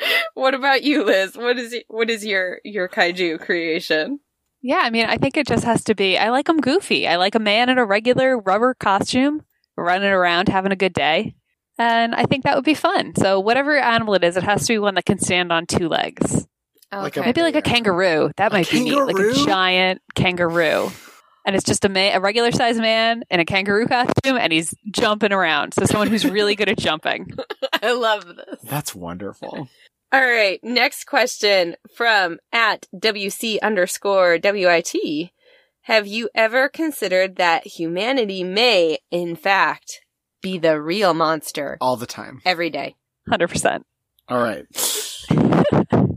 [0.34, 1.36] What about you, Liz?
[1.36, 4.20] What is what is your your kaiju creation?
[4.62, 6.18] Yeah, I mean, I think it just has to be.
[6.18, 7.06] I like him goofy.
[7.08, 9.42] I like a man in a regular rubber costume
[9.76, 11.34] running around having a good day.
[11.78, 13.14] And I think that would be fun.
[13.16, 15.88] So, whatever animal it is, it has to be one that can stand on two
[15.88, 16.46] legs.
[16.92, 17.26] Like a- Okay.
[17.28, 18.30] Maybe like a kangaroo.
[18.36, 18.96] That A might be neat.
[18.96, 20.90] Like a giant kangaroo.
[21.46, 24.74] And it's just a, ma- a regular sized man in a kangaroo costume and he's
[24.90, 25.72] jumping around.
[25.72, 27.32] So, someone who's really good at jumping.
[27.82, 28.60] I love this.
[28.64, 29.68] That's wonderful.
[30.12, 35.30] All right, next question from at WC underscore WIT.
[35.82, 40.00] Have you ever considered that humanity may, in fact,
[40.42, 42.42] be the real monster All the time.
[42.44, 42.96] every day?
[43.30, 43.84] 100%.
[44.28, 44.66] All right.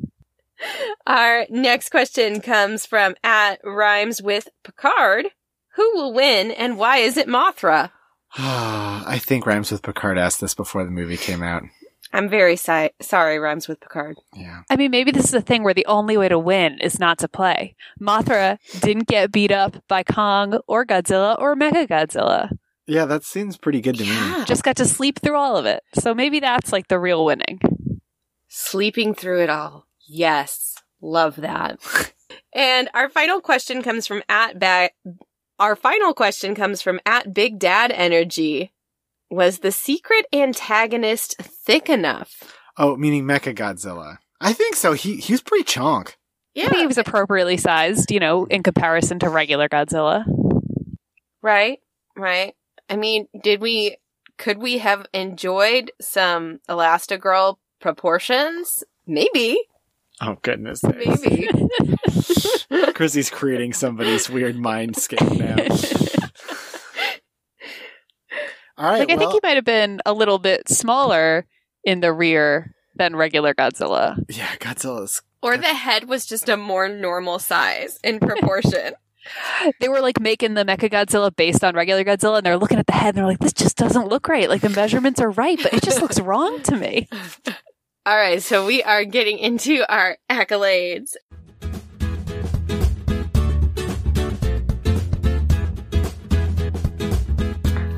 [1.06, 5.28] Our next question comes from at Rhymes with Picard.
[5.76, 7.92] Who will win and why is it Mothra?
[8.38, 11.64] I think Rhymes with Picard asked this before the movie came out.
[12.14, 14.18] I'm very si- sorry, rhymes with Picard.
[14.36, 14.62] Yeah.
[14.70, 17.18] I mean, maybe this is a thing where the only way to win is not
[17.20, 17.76] to play.
[18.00, 22.52] Mothra didn't get beat up by Kong or Godzilla or Mecha Godzilla.
[22.86, 24.46] Yeah, that seems pretty good to me.
[24.46, 25.82] Just got to sleep through all of it.
[25.96, 27.60] So maybe that's like the real winning.
[28.48, 29.88] Sleeping through it all.
[30.06, 30.76] Yes.
[31.02, 31.80] Love that.
[32.54, 34.92] and our final question comes from at ba-
[35.60, 38.73] our final question comes from at Big Dad Energy.
[39.34, 42.44] Was the secret antagonist thick enough?
[42.78, 44.20] Oh, meaning Mecha Godzilla.
[44.40, 44.94] I think so.
[44.94, 46.14] He he was pretty chonk.
[46.54, 46.70] Yeah.
[46.70, 50.24] He was appropriately sized, you know, in comparison to regular Godzilla.
[51.42, 51.80] Right.
[52.16, 52.54] Right.
[52.88, 53.98] I mean, did we
[54.38, 58.84] could we have enjoyed some Elastigirl proportions?
[59.08, 59.58] Maybe.
[60.22, 60.84] Oh goodness.
[60.84, 61.50] Maybe.
[62.94, 66.20] Chrissy's creating somebody's weird mindscape now.
[68.78, 69.00] All right.
[69.00, 71.46] like I well, think he might have been a little bit smaller
[71.84, 74.18] in the rear than regular Godzilla.
[74.30, 75.22] yeah, Godzilla's.
[75.42, 78.94] or the head was just a more normal size in proportion.
[79.80, 82.88] They were like making the Mecha Godzilla based on regular Godzilla, and they're looking at
[82.88, 84.50] the head and they're like, "This just doesn't look right.
[84.50, 87.08] Like the measurements are right, but it just looks wrong to me."
[88.06, 91.14] All right, so we are getting into our accolades.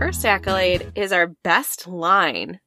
[0.05, 2.59] First accolade is our best line.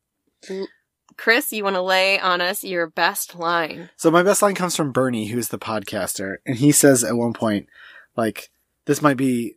[1.16, 3.88] Chris, you want to lay on us your best line?
[3.94, 7.32] So my best line comes from Bernie, who's the podcaster, and he says at one
[7.32, 7.68] point,
[8.16, 8.50] like,
[8.86, 9.56] "This might be,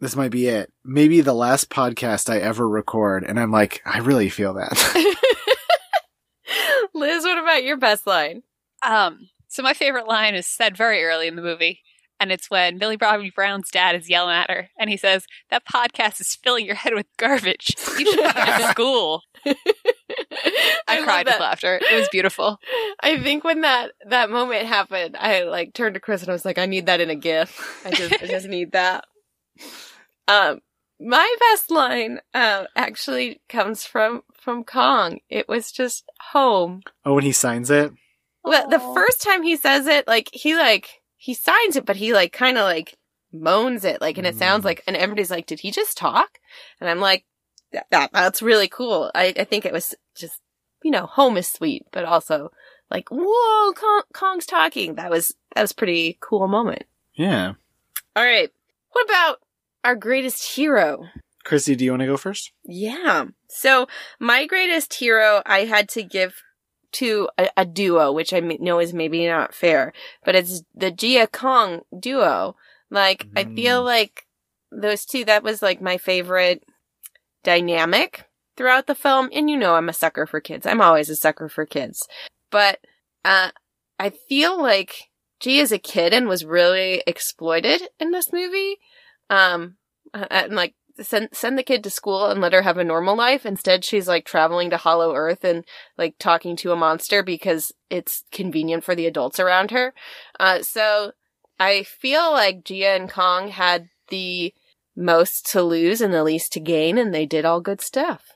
[0.00, 0.72] this might be it.
[0.84, 4.72] Maybe the last podcast I ever record." And I'm like, I really feel that.
[6.94, 8.42] Liz, what about your best line?
[8.82, 11.80] Um, so my favorite line is said very early in the movie,
[12.20, 15.64] and it's when Millie Bobby Brown's dad is yelling at her, and he says, "That
[15.66, 17.74] podcast is filling your head with garbage.
[17.98, 19.22] You should be at school."
[20.86, 21.80] I, love cried with laughter.
[21.82, 22.58] It was beautiful.
[23.00, 26.44] I think when that that moment happened, I like turned to Chris and I was
[26.44, 27.82] like, I need that in a GIF.
[27.84, 29.04] I just I just need that.
[30.28, 30.60] Um,
[31.00, 35.18] my best line um actually comes from from Kong.
[35.28, 36.82] It was just home.
[37.04, 37.92] oh, when he signs it,
[38.44, 42.14] Well, the first time he says it, like he like he signs it, but he
[42.14, 42.96] like kind of like
[43.32, 44.64] moans it, like, and it sounds Mm.
[44.64, 46.38] like, and everybody's like, "Did he just talk?"
[46.80, 47.24] And I'm like,
[47.72, 50.40] "That, that that's really cool." I I think it was just
[50.82, 52.50] you know, home is sweet, but also
[52.90, 54.94] like, whoa, Kong, Kong's talking.
[54.94, 56.84] That was that was pretty cool moment.
[57.14, 57.52] yeah.
[58.16, 58.50] All right,
[58.92, 59.36] what about
[59.84, 61.06] our greatest hero?
[61.44, 62.52] Chrissy, do you want to go first?
[62.64, 63.26] Yeah.
[63.48, 63.86] So
[64.18, 66.42] my greatest hero, I had to give
[66.92, 69.92] to a, a duo, which I know is maybe not fair,
[70.24, 72.56] but it's the Jia Kong duo.
[72.90, 73.84] Like, I feel Mm.
[73.84, 74.26] like
[74.72, 76.64] those two, that was like my favorite
[77.44, 78.24] dynamic
[78.56, 79.28] throughout the film.
[79.32, 80.66] And you know, I'm a sucker for kids.
[80.66, 82.06] I'm always a sucker for kids.
[82.50, 82.80] But,
[83.24, 83.50] uh,
[83.98, 85.10] I feel like
[85.40, 88.76] Jia is a kid and was really exploited in this movie.
[89.28, 89.76] Um,
[90.12, 93.16] uh, and like, send send the kid to school and let her have a normal
[93.16, 93.46] life.
[93.46, 95.64] Instead, she's like traveling to Hollow Earth and
[95.98, 99.94] like talking to a monster because it's convenient for the adults around her.
[100.38, 101.12] Uh, so
[101.58, 104.54] I feel like Jia and Kong had the
[104.96, 108.32] most to lose and the least to gain, and they did all good stuff.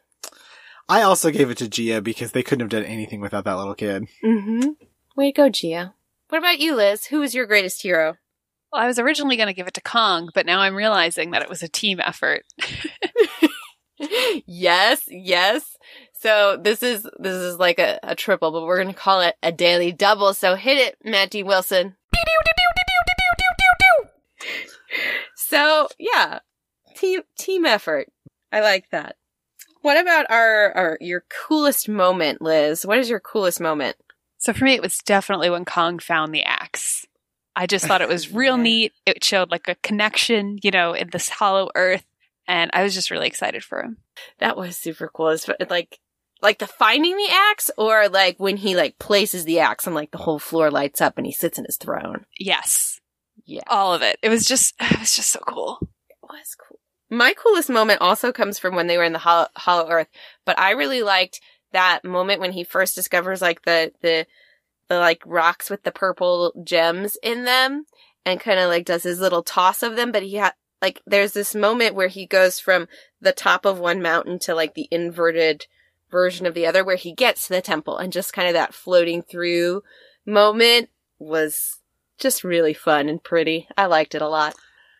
[0.88, 3.74] I also gave it to Jia because they couldn't have done anything without that little
[3.74, 4.06] kid.
[4.22, 4.70] Mm-hmm.
[5.16, 5.94] Way to go, Jia.
[6.28, 7.06] What about you, Liz?
[7.06, 8.16] Who was your greatest hero?
[8.74, 11.42] Well, I was originally going to give it to Kong, but now I'm realizing that
[11.42, 12.42] it was a team effort.
[14.46, 15.76] yes, yes.
[16.12, 19.52] So this is this is like a, a triple, but we're gonna call it a
[19.52, 20.34] daily double.
[20.34, 21.94] So hit it, Matty Wilson.
[25.36, 26.40] So yeah,
[26.96, 28.08] team team effort.
[28.50, 29.14] I like that.
[29.82, 32.84] What about our our your coolest moment, Liz?
[32.84, 33.94] What is your coolest moment?
[34.38, 37.06] So for me, it was definitely when Kong found the axe.
[37.56, 38.92] I just thought it was real neat.
[39.06, 42.04] It showed like a connection, you know, in this hollow earth.
[42.46, 43.98] And I was just really excited for him.
[44.38, 45.30] That was super cool.
[45.30, 45.98] It's like
[46.42, 50.10] like the finding the axe, or like when he like places the axe and like
[50.10, 52.26] the whole floor lights up and he sits in his throne.
[52.38, 53.00] Yes.
[53.46, 53.62] Yeah.
[53.66, 54.18] All of it.
[54.22, 55.78] It was just, it was just so cool.
[56.10, 56.78] It was cool.
[57.10, 60.08] My coolest moment also comes from when they were in the Hollow, Hollow Earth,
[60.44, 61.40] but I really liked
[61.72, 64.26] that moment when he first discovers like the the
[64.88, 67.84] the like rocks with the purple gems in them,
[68.24, 70.12] and kind of like does his little toss of them.
[70.12, 72.88] But he had like there's this moment where he goes from
[73.20, 75.66] the top of one mountain to like the inverted
[76.10, 78.74] version of the other, where he gets to the temple, and just kind of that
[78.74, 79.82] floating through
[80.26, 81.80] moment was
[82.18, 83.68] just really fun and pretty.
[83.76, 84.54] I liked it a lot.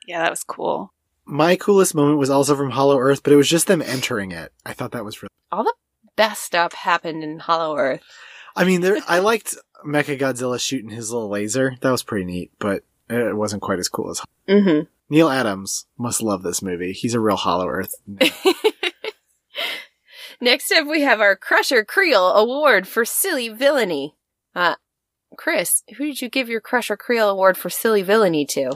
[0.06, 0.92] Yeah, that was cool.
[1.24, 4.52] My coolest moment was also from Hollow Earth, but it was just them entering it.
[4.66, 5.74] I thought that was really all the
[6.16, 8.02] best stuff happened in Hollow Earth.
[8.56, 11.76] I mean, there, I liked Mecha Godzilla shooting his little laser.
[11.80, 14.84] That was pretty neat, but it wasn't quite as cool as Mm-hmm.
[15.08, 16.92] Neal Adams must love this movie.
[16.92, 17.94] He's a real Hollow Earth.
[20.40, 24.16] Next up, we have our Crusher Creel Award for Silly Villainy.
[24.54, 24.74] Uh,
[25.36, 28.72] Chris, who did you give your Crusher Creel Award for Silly Villainy to?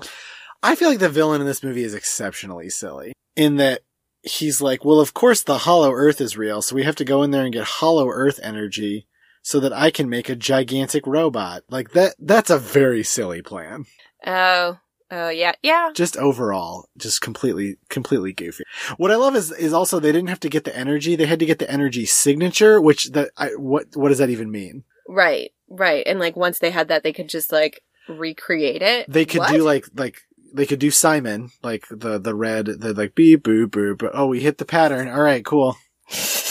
[0.62, 3.82] I feel like the villain in this movie is exceptionally silly in that
[4.22, 7.22] he's like, well, of course the Hollow Earth is real, so we have to go
[7.22, 9.06] in there and get Hollow Earth energy
[9.48, 11.62] so that I can make a gigantic robot.
[11.70, 13.86] Like that, that's a very silly plan.
[14.26, 14.78] Oh,
[15.10, 15.88] oh yeah, yeah.
[15.94, 18.64] Just overall, just completely, completely goofy.
[18.98, 21.16] What I love is, is also they didn't have to get the energy.
[21.16, 24.50] They had to get the energy signature, which that, I, what, what does that even
[24.50, 24.84] mean?
[25.08, 26.06] Right, right.
[26.06, 29.10] And like once they had that, they could just like recreate it.
[29.10, 29.52] They could What?
[29.52, 30.20] do like, like,
[30.52, 34.26] they could do Simon, like the, the red, the like beep, boop, boop, but oh,
[34.26, 35.08] we hit the pattern.
[35.08, 35.78] All right, cool.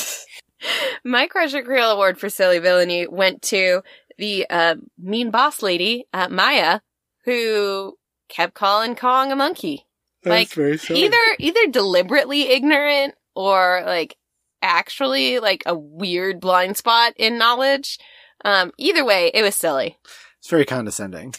[1.08, 3.82] My Crusher Creel Award for Silly Villainy went to
[4.18, 6.82] the uh, mean boss lady, uh, Maya,
[7.24, 7.98] who
[8.28, 9.86] kept calling Kong a monkey.
[10.26, 14.18] Like, very Either either deliberately ignorant or like
[14.62, 18.00] actually like a weird blind spot in knowledge.
[18.44, 19.98] Um, either way, it was silly.
[20.40, 21.36] It's very condescending.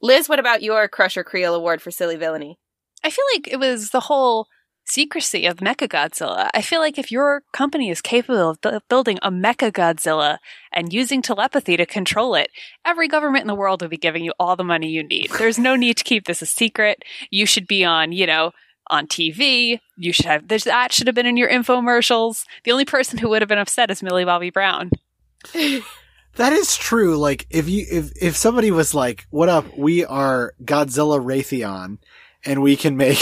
[0.00, 2.58] Liz, what about your Crusher Creel Award for Silly Villainy?
[3.04, 4.46] I feel like it was the whole
[4.84, 6.50] secrecy of Mechagodzilla.
[6.54, 10.38] I feel like if your company is capable of bu- building a Mechagodzilla
[10.72, 12.50] and using telepathy to control it,
[12.84, 15.30] every government in the world would be giving you all the money you need.
[15.38, 17.02] There's no need to keep this a secret.
[17.30, 18.52] You should be on, you know,
[18.88, 19.80] on TV.
[19.96, 22.44] You should have this that should have been in your infomercials.
[22.64, 24.90] The only person who would have been upset is Millie Bobby Brown.
[26.36, 27.18] That is true.
[27.18, 29.76] Like if you if if somebody was like, "What up?
[29.76, 31.98] We are Godzilla Raytheon,
[32.44, 33.18] and we can make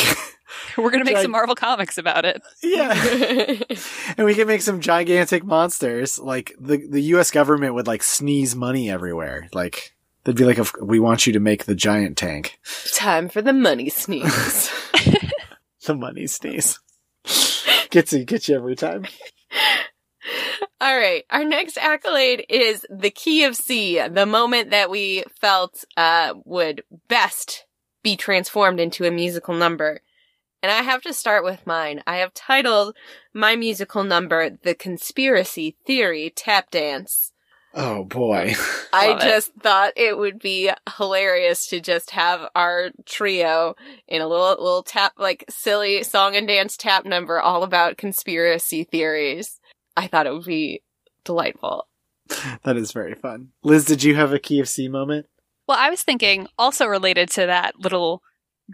[0.77, 2.43] We're gonna make Like- some Marvel comics about it.
[2.63, 2.93] yeah,
[4.17, 7.31] and we can make some gigantic monsters." Like the the U.S.
[7.31, 9.49] government would like sneeze money everywhere.
[9.53, 9.95] Like
[10.25, 12.59] they'd be like, "Of- "We want you to make the giant tank."
[12.95, 14.71] Time for the money sneeze.
[15.87, 16.79] The money sneeze
[17.89, 19.07] gets you gets you every time.
[20.83, 21.25] All right.
[21.31, 26.83] Our next accolade is the key of C, the moment that we felt uh, would
[27.09, 27.65] best
[28.03, 30.01] be transformed into a musical number.
[30.63, 32.03] And I have to start with mine.
[32.07, 32.97] I have titled
[33.33, 37.33] my musical number The Conspiracy Theory Tap Dance.
[37.73, 38.55] Oh boy.
[38.93, 39.25] I Love it.
[39.25, 43.77] just thought it would be hilarious to just have our trio
[44.09, 48.85] in a little little tap like silly song and dance tap number all about conspiracy
[48.85, 49.61] theories.
[49.97, 50.83] I thought it would be
[51.25, 51.87] delightful.
[52.65, 53.51] that is very fun.
[53.63, 55.27] Liz, did you have a key of C moment?
[55.69, 58.23] Well, I was thinking also related to that little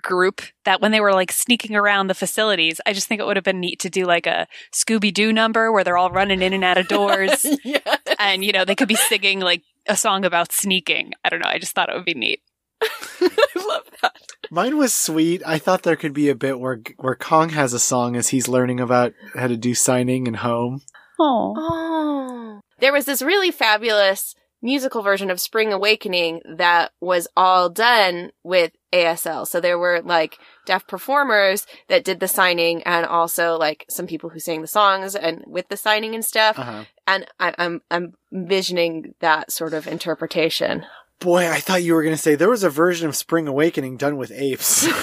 [0.03, 3.37] group that when they were like sneaking around the facilities, I just think it would
[3.37, 6.53] have been neat to do like a Scooby Doo number where they're all running in
[6.53, 7.97] and out of doors yeah.
[8.19, 11.13] and, you know, they could be singing like a song about sneaking.
[11.25, 11.49] I don't know.
[11.49, 12.41] I just thought it would be neat.
[12.83, 14.17] I love that.
[14.51, 15.43] Mine was sweet.
[15.47, 18.49] I thought there could be a bit where where Kong has a song as he's
[18.49, 20.83] learning about how to do signing and home.
[21.19, 21.55] Oh.
[21.57, 22.61] Oh.
[22.79, 28.73] There was this really fabulous musical version of Spring Awakening that was all done with
[28.93, 29.47] ASL.
[29.47, 34.31] So there were like deaf performers that did the signing and also like some people
[34.31, 36.59] who sang the songs and with the signing and stuff.
[36.59, 36.85] Uh-huh.
[37.07, 40.85] And I, I'm, I'm envisioning that sort of interpretation.
[41.21, 43.97] Boy, I thought you were going to say there was a version of Spring Awakening
[43.97, 44.87] done with apes.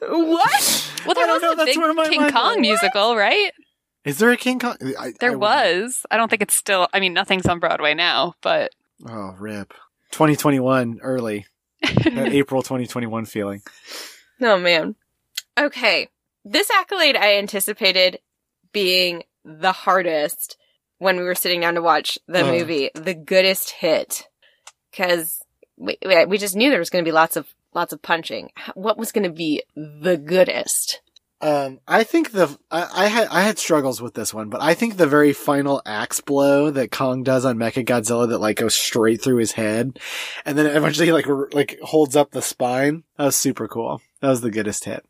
[0.00, 0.92] what?
[1.06, 1.74] Well, there was know, a big
[2.10, 2.60] King Kong went.
[2.60, 3.52] musical, right?
[4.08, 4.76] Is there a King Kong?
[4.98, 6.06] I, There I was.
[6.10, 8.72] I don't think it's still, I mean, nothing's on Broadway now, but
[9.08, 9.74] Oh, rip.
[10.12, 11.46] 2021 early.
[11.82, 13.62] That April 2021 feeling.
[14.40, 14.94] Oh man.
[15.58, 16.08] Okay.
[16.44, 18.18] This accolade I anticipated
[18.72, 20.56] being the hardest
[20.98, 22.50] when we were sitting down to watch the Uh.
[22.52, 24.26] movie, the goodest hit.
[24.96, 25.40] Cause
[25.76, 28.50] we, we we just knew there was going to be lots of, lots of punching.
[28.74, 31.00] What was going to be the goodest?
[31.40, 34.74] Um, I think the I, I had I had struggles with this one, but I
[34.74, 39.22] think the very final axe blow that Kong does on Mechagodzilla that like goes straight
[39.22, 40.00] through his head,
[40.44, 43.04] and then eventually like r- like holds up the spine.
[43.16, 44.02] That was super cool.
[44.20, 45.04] That was the goodest hit.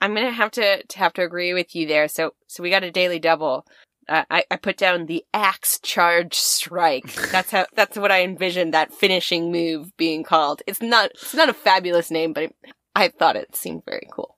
[0.00, 2.08] I'm to have to, to have to agree with you there.
[2.08, 3.66] So, so we got a daily double.
[4.08, 7.12] Uh, I, I put down the axe charge strike.
[7.32, 10.62] That's how, that's what I envisioned that finishing move being called.
[10.66, 12.56] It's not, it's not a fabulous name, but it,
[12.94, 14.35] I thought it seemed very cool.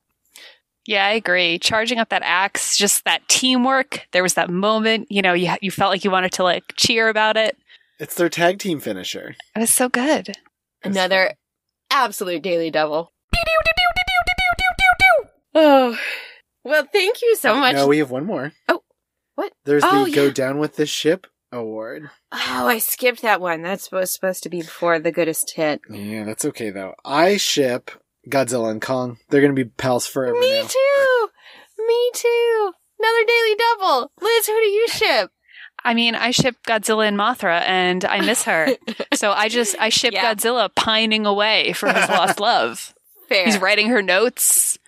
[0.88, 1.58] Yeah, I agree.
[1.58, 4.06] Charging up that axe, just that teamwork.
[4.12, 7.10] There was that moment, you know, you you felt like you wanted to like cheer
[7.10, 7.58] about it.
[8.00, 9.36] It's their tag team finisher.
[9.54, 10.38] It was so good.
[10.82, 11.34] Another
[11.90, 13.12] absolute daily double.
[15.54, 15.98] Oh,
[16.62, 17.74] well, thank you so much.
[17.74, 18.52] No, we have one more.
[18.68, 18.82] Oh,
[19.34, 19.52] what?
[19.64, 20.30] There's Oh, the Go.
[20.30, 22.10] Down with This Ship award.
[22.32, 23.62] Oh, I skipped that one.
[23.62, 25.80] That's was supposed to be before the goodest hit.
[25.90, 26.94] Yeah, that's okay though.
[27.04, 27.90] I ship
[28.28, 29.18] Godzilla and Kong.
[29.30, 30.66] They're gonna be pals forever Me now.
[30.66, 31.28] too.
[31.86, 32.72] Me too.
[32.98, 34.12] Another daily double.
[34.20, 35.30] Liz, who do you ship?
[35.84, 38.68] I mean, I ship Godzilla and Mothra, and I miss her.
[39.14, 40.34] so I just I ship Yeah.
[40.34, 42.94] Godzilla pining away for his lost love.
[43.28, 43.44] Fair.
[43.46, 44.78] He's writing her notes.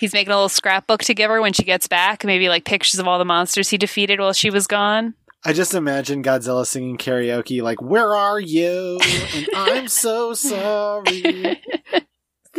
[0.00, 2.24] He's making a little scrapbook to give her when she gets back.
[2.24, 5.14] Maybe like pictures of all the monsters he defeated while she was gone.
[5.44, 8.98] I just imagine Godzilla singing karaoke like, Where are you?
[9.34, 11.60] And I'm so sorry.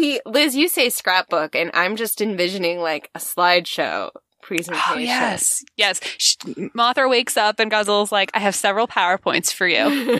[0.01, 4.09] See, Liz, you say scrapbook, and I'm just envisioning like a slideshow
[4.41, 4.93] presentation.
[4.95, 5.99] Oh yes, yes.
[6.17, 6.37] Sh
[6.75, 10.19] Mothra wakes up and Godzilla's like, "I have several powerpoints for you."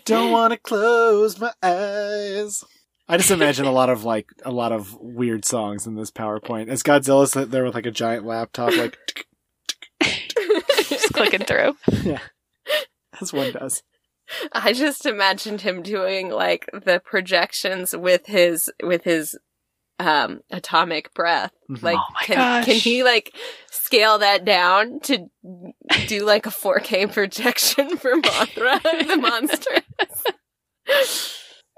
[0.04, 2.64] Don't wanna close my eyes.
[3.08, 6.66] I just imagine a lot of like a lot of weird songs in this PowerPoint.
[6.66, 8.98] As Godzilla's sitting there with like a giant laptop, like
[10.88, 11.76] Just clicking through.
[12.02, 12.18] Yeah,
[13.20, 13.84] as one does.
[14.52, 19.38] I just imagined him doing like the projections with his with his
[19.98, 21.52] um atomic breath.
[21.70, 21.82] Mhm.
[21.82, 22.64] Like Oh my can gosh.
[22.64, 23.34] can he like
[23.70, 25.26] scale that down to
[26.08, 29.82] do like a 4K projection for Mothra the monster?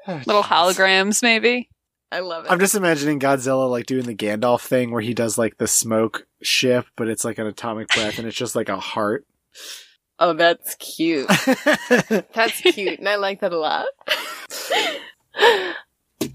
[0.09, 1.69] Oh, Little holograms, maybe.
[2.13, 2.51] I love it.
[2.53, 6.27] I'm just imagining Godzilla like doing the Gandalf thing where he does like the smoke
[6.43, 9.27] ship, but it's like an atomic breath and it's just like a heart.
[10.19, 11.29] Oh, that's cute.
[12.35, 13.87] That's cute, and I like that a lot.
[15.39, 15.77] oh,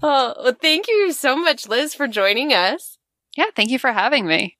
[0.02, 2.98] well, thank you so much, Liz, for joining us.
[3.36, 4.58] Yeah, thank you for having me.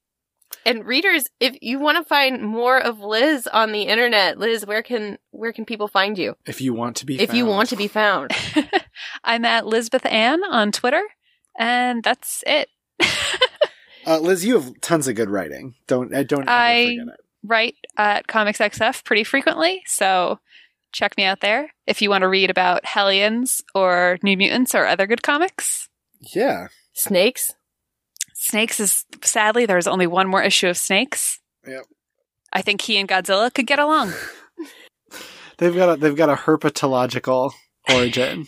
[0.65, 4.83] And readers, if you want to find more of Liz on the internet, Liz, where
[4.83, 6.37] can where can people find you?
[6.47, 8.31] if you want to be If you want to be found.
[9.25, 11.03] I'm at Lisbeth Ann on Twitter,
[11.59, 12.69] and that's it.
[14.07, 15.75] Uh, Liz, you have tons of good writing.
[15.87, 17.21] Don't I don't ever I- forget it.
[17.45, 20.39] Write at Comics XF pretty frequently, so
[20.93, 24.87] check me out there if you want to read about Hellions or New Mutants or
[24.87, 25.89] other good comics.
[26.35, 26.69] Yeah.
[26.93, 27.53] Snakes?
[28.35, 31.41] Snakes is sadly there's only one more issue of Snakes.
[31.67, 31.85] Yep.
[32.53, 34.13] I think he and Godzilla could get along.
[35.59, 37.53] They've got a they've got a herpetological
[37.89, 38.47] origin.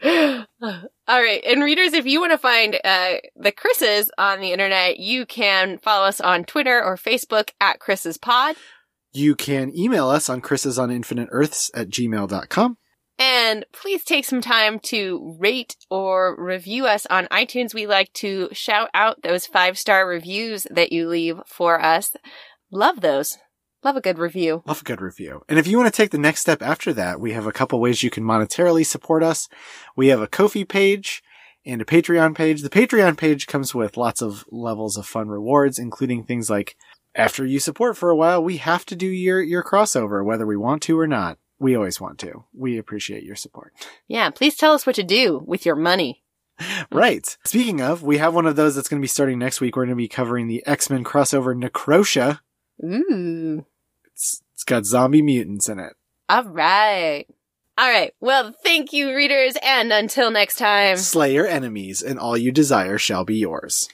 [1.08, 1.42] All right.
[1.46, 5.78] And readers, if you want to find uh, the Chris's on the internet, you can
[5.78, 8.56] follow us on Twitter or Facebook at Chris's Pod.
[9.12, 12.76] you can email us on Chris's on Infinite Earths at gmail.com.
[13.18, 17.72] And please take some time to rate or review us on iTunes.
[17.72, 22.14] We like to shout out those five star reviews that you leave for us.
[22.70, 23.38] Love those.
[23.86, 24.64] Love a good review.
[24.66, 25.44] Love a good review.
[25.48, 27.78] And if you want to take the next step after that, we have a couple
[27.78, 29.48] ways you can monetarily support us.
[29.94, 31.22] We have a Ko-fi page
[31.64, 32.62] and a Patreon page.
[32.62, 36.76] The Patreon page comes with lots of levels of fun rewards, including things like
[37.14, 40.56] after you support for a while, we have to do your, your crossover, whether we
[40.56, 41.38] want to or not.
[41.60, 42.42] We always want to.
[42.52, 43.72] We appreciate your support.
[44.08, 46.24] Yeah, please tell us what to do with your money.
[46.90, 47.36] Right.
[47.44, 49.76] Speaking of, we have one of those that's going to be starting next week.
[49.76, 52.40] We're going to be covering the X-Men crossover Necrosha.
[52.82, 53.64] Ooh.
[54.16, 55.92] It's, it's got zombie mutants in it.
[56.30, 57.26] All right.
[57.76, 58.14] All right.
[58.18, 59.58] Well, thank you, readers.
[59.62, 60.96] And until next time.
[60.96, 63.90] Slay your enemies and all you desire shall be yours.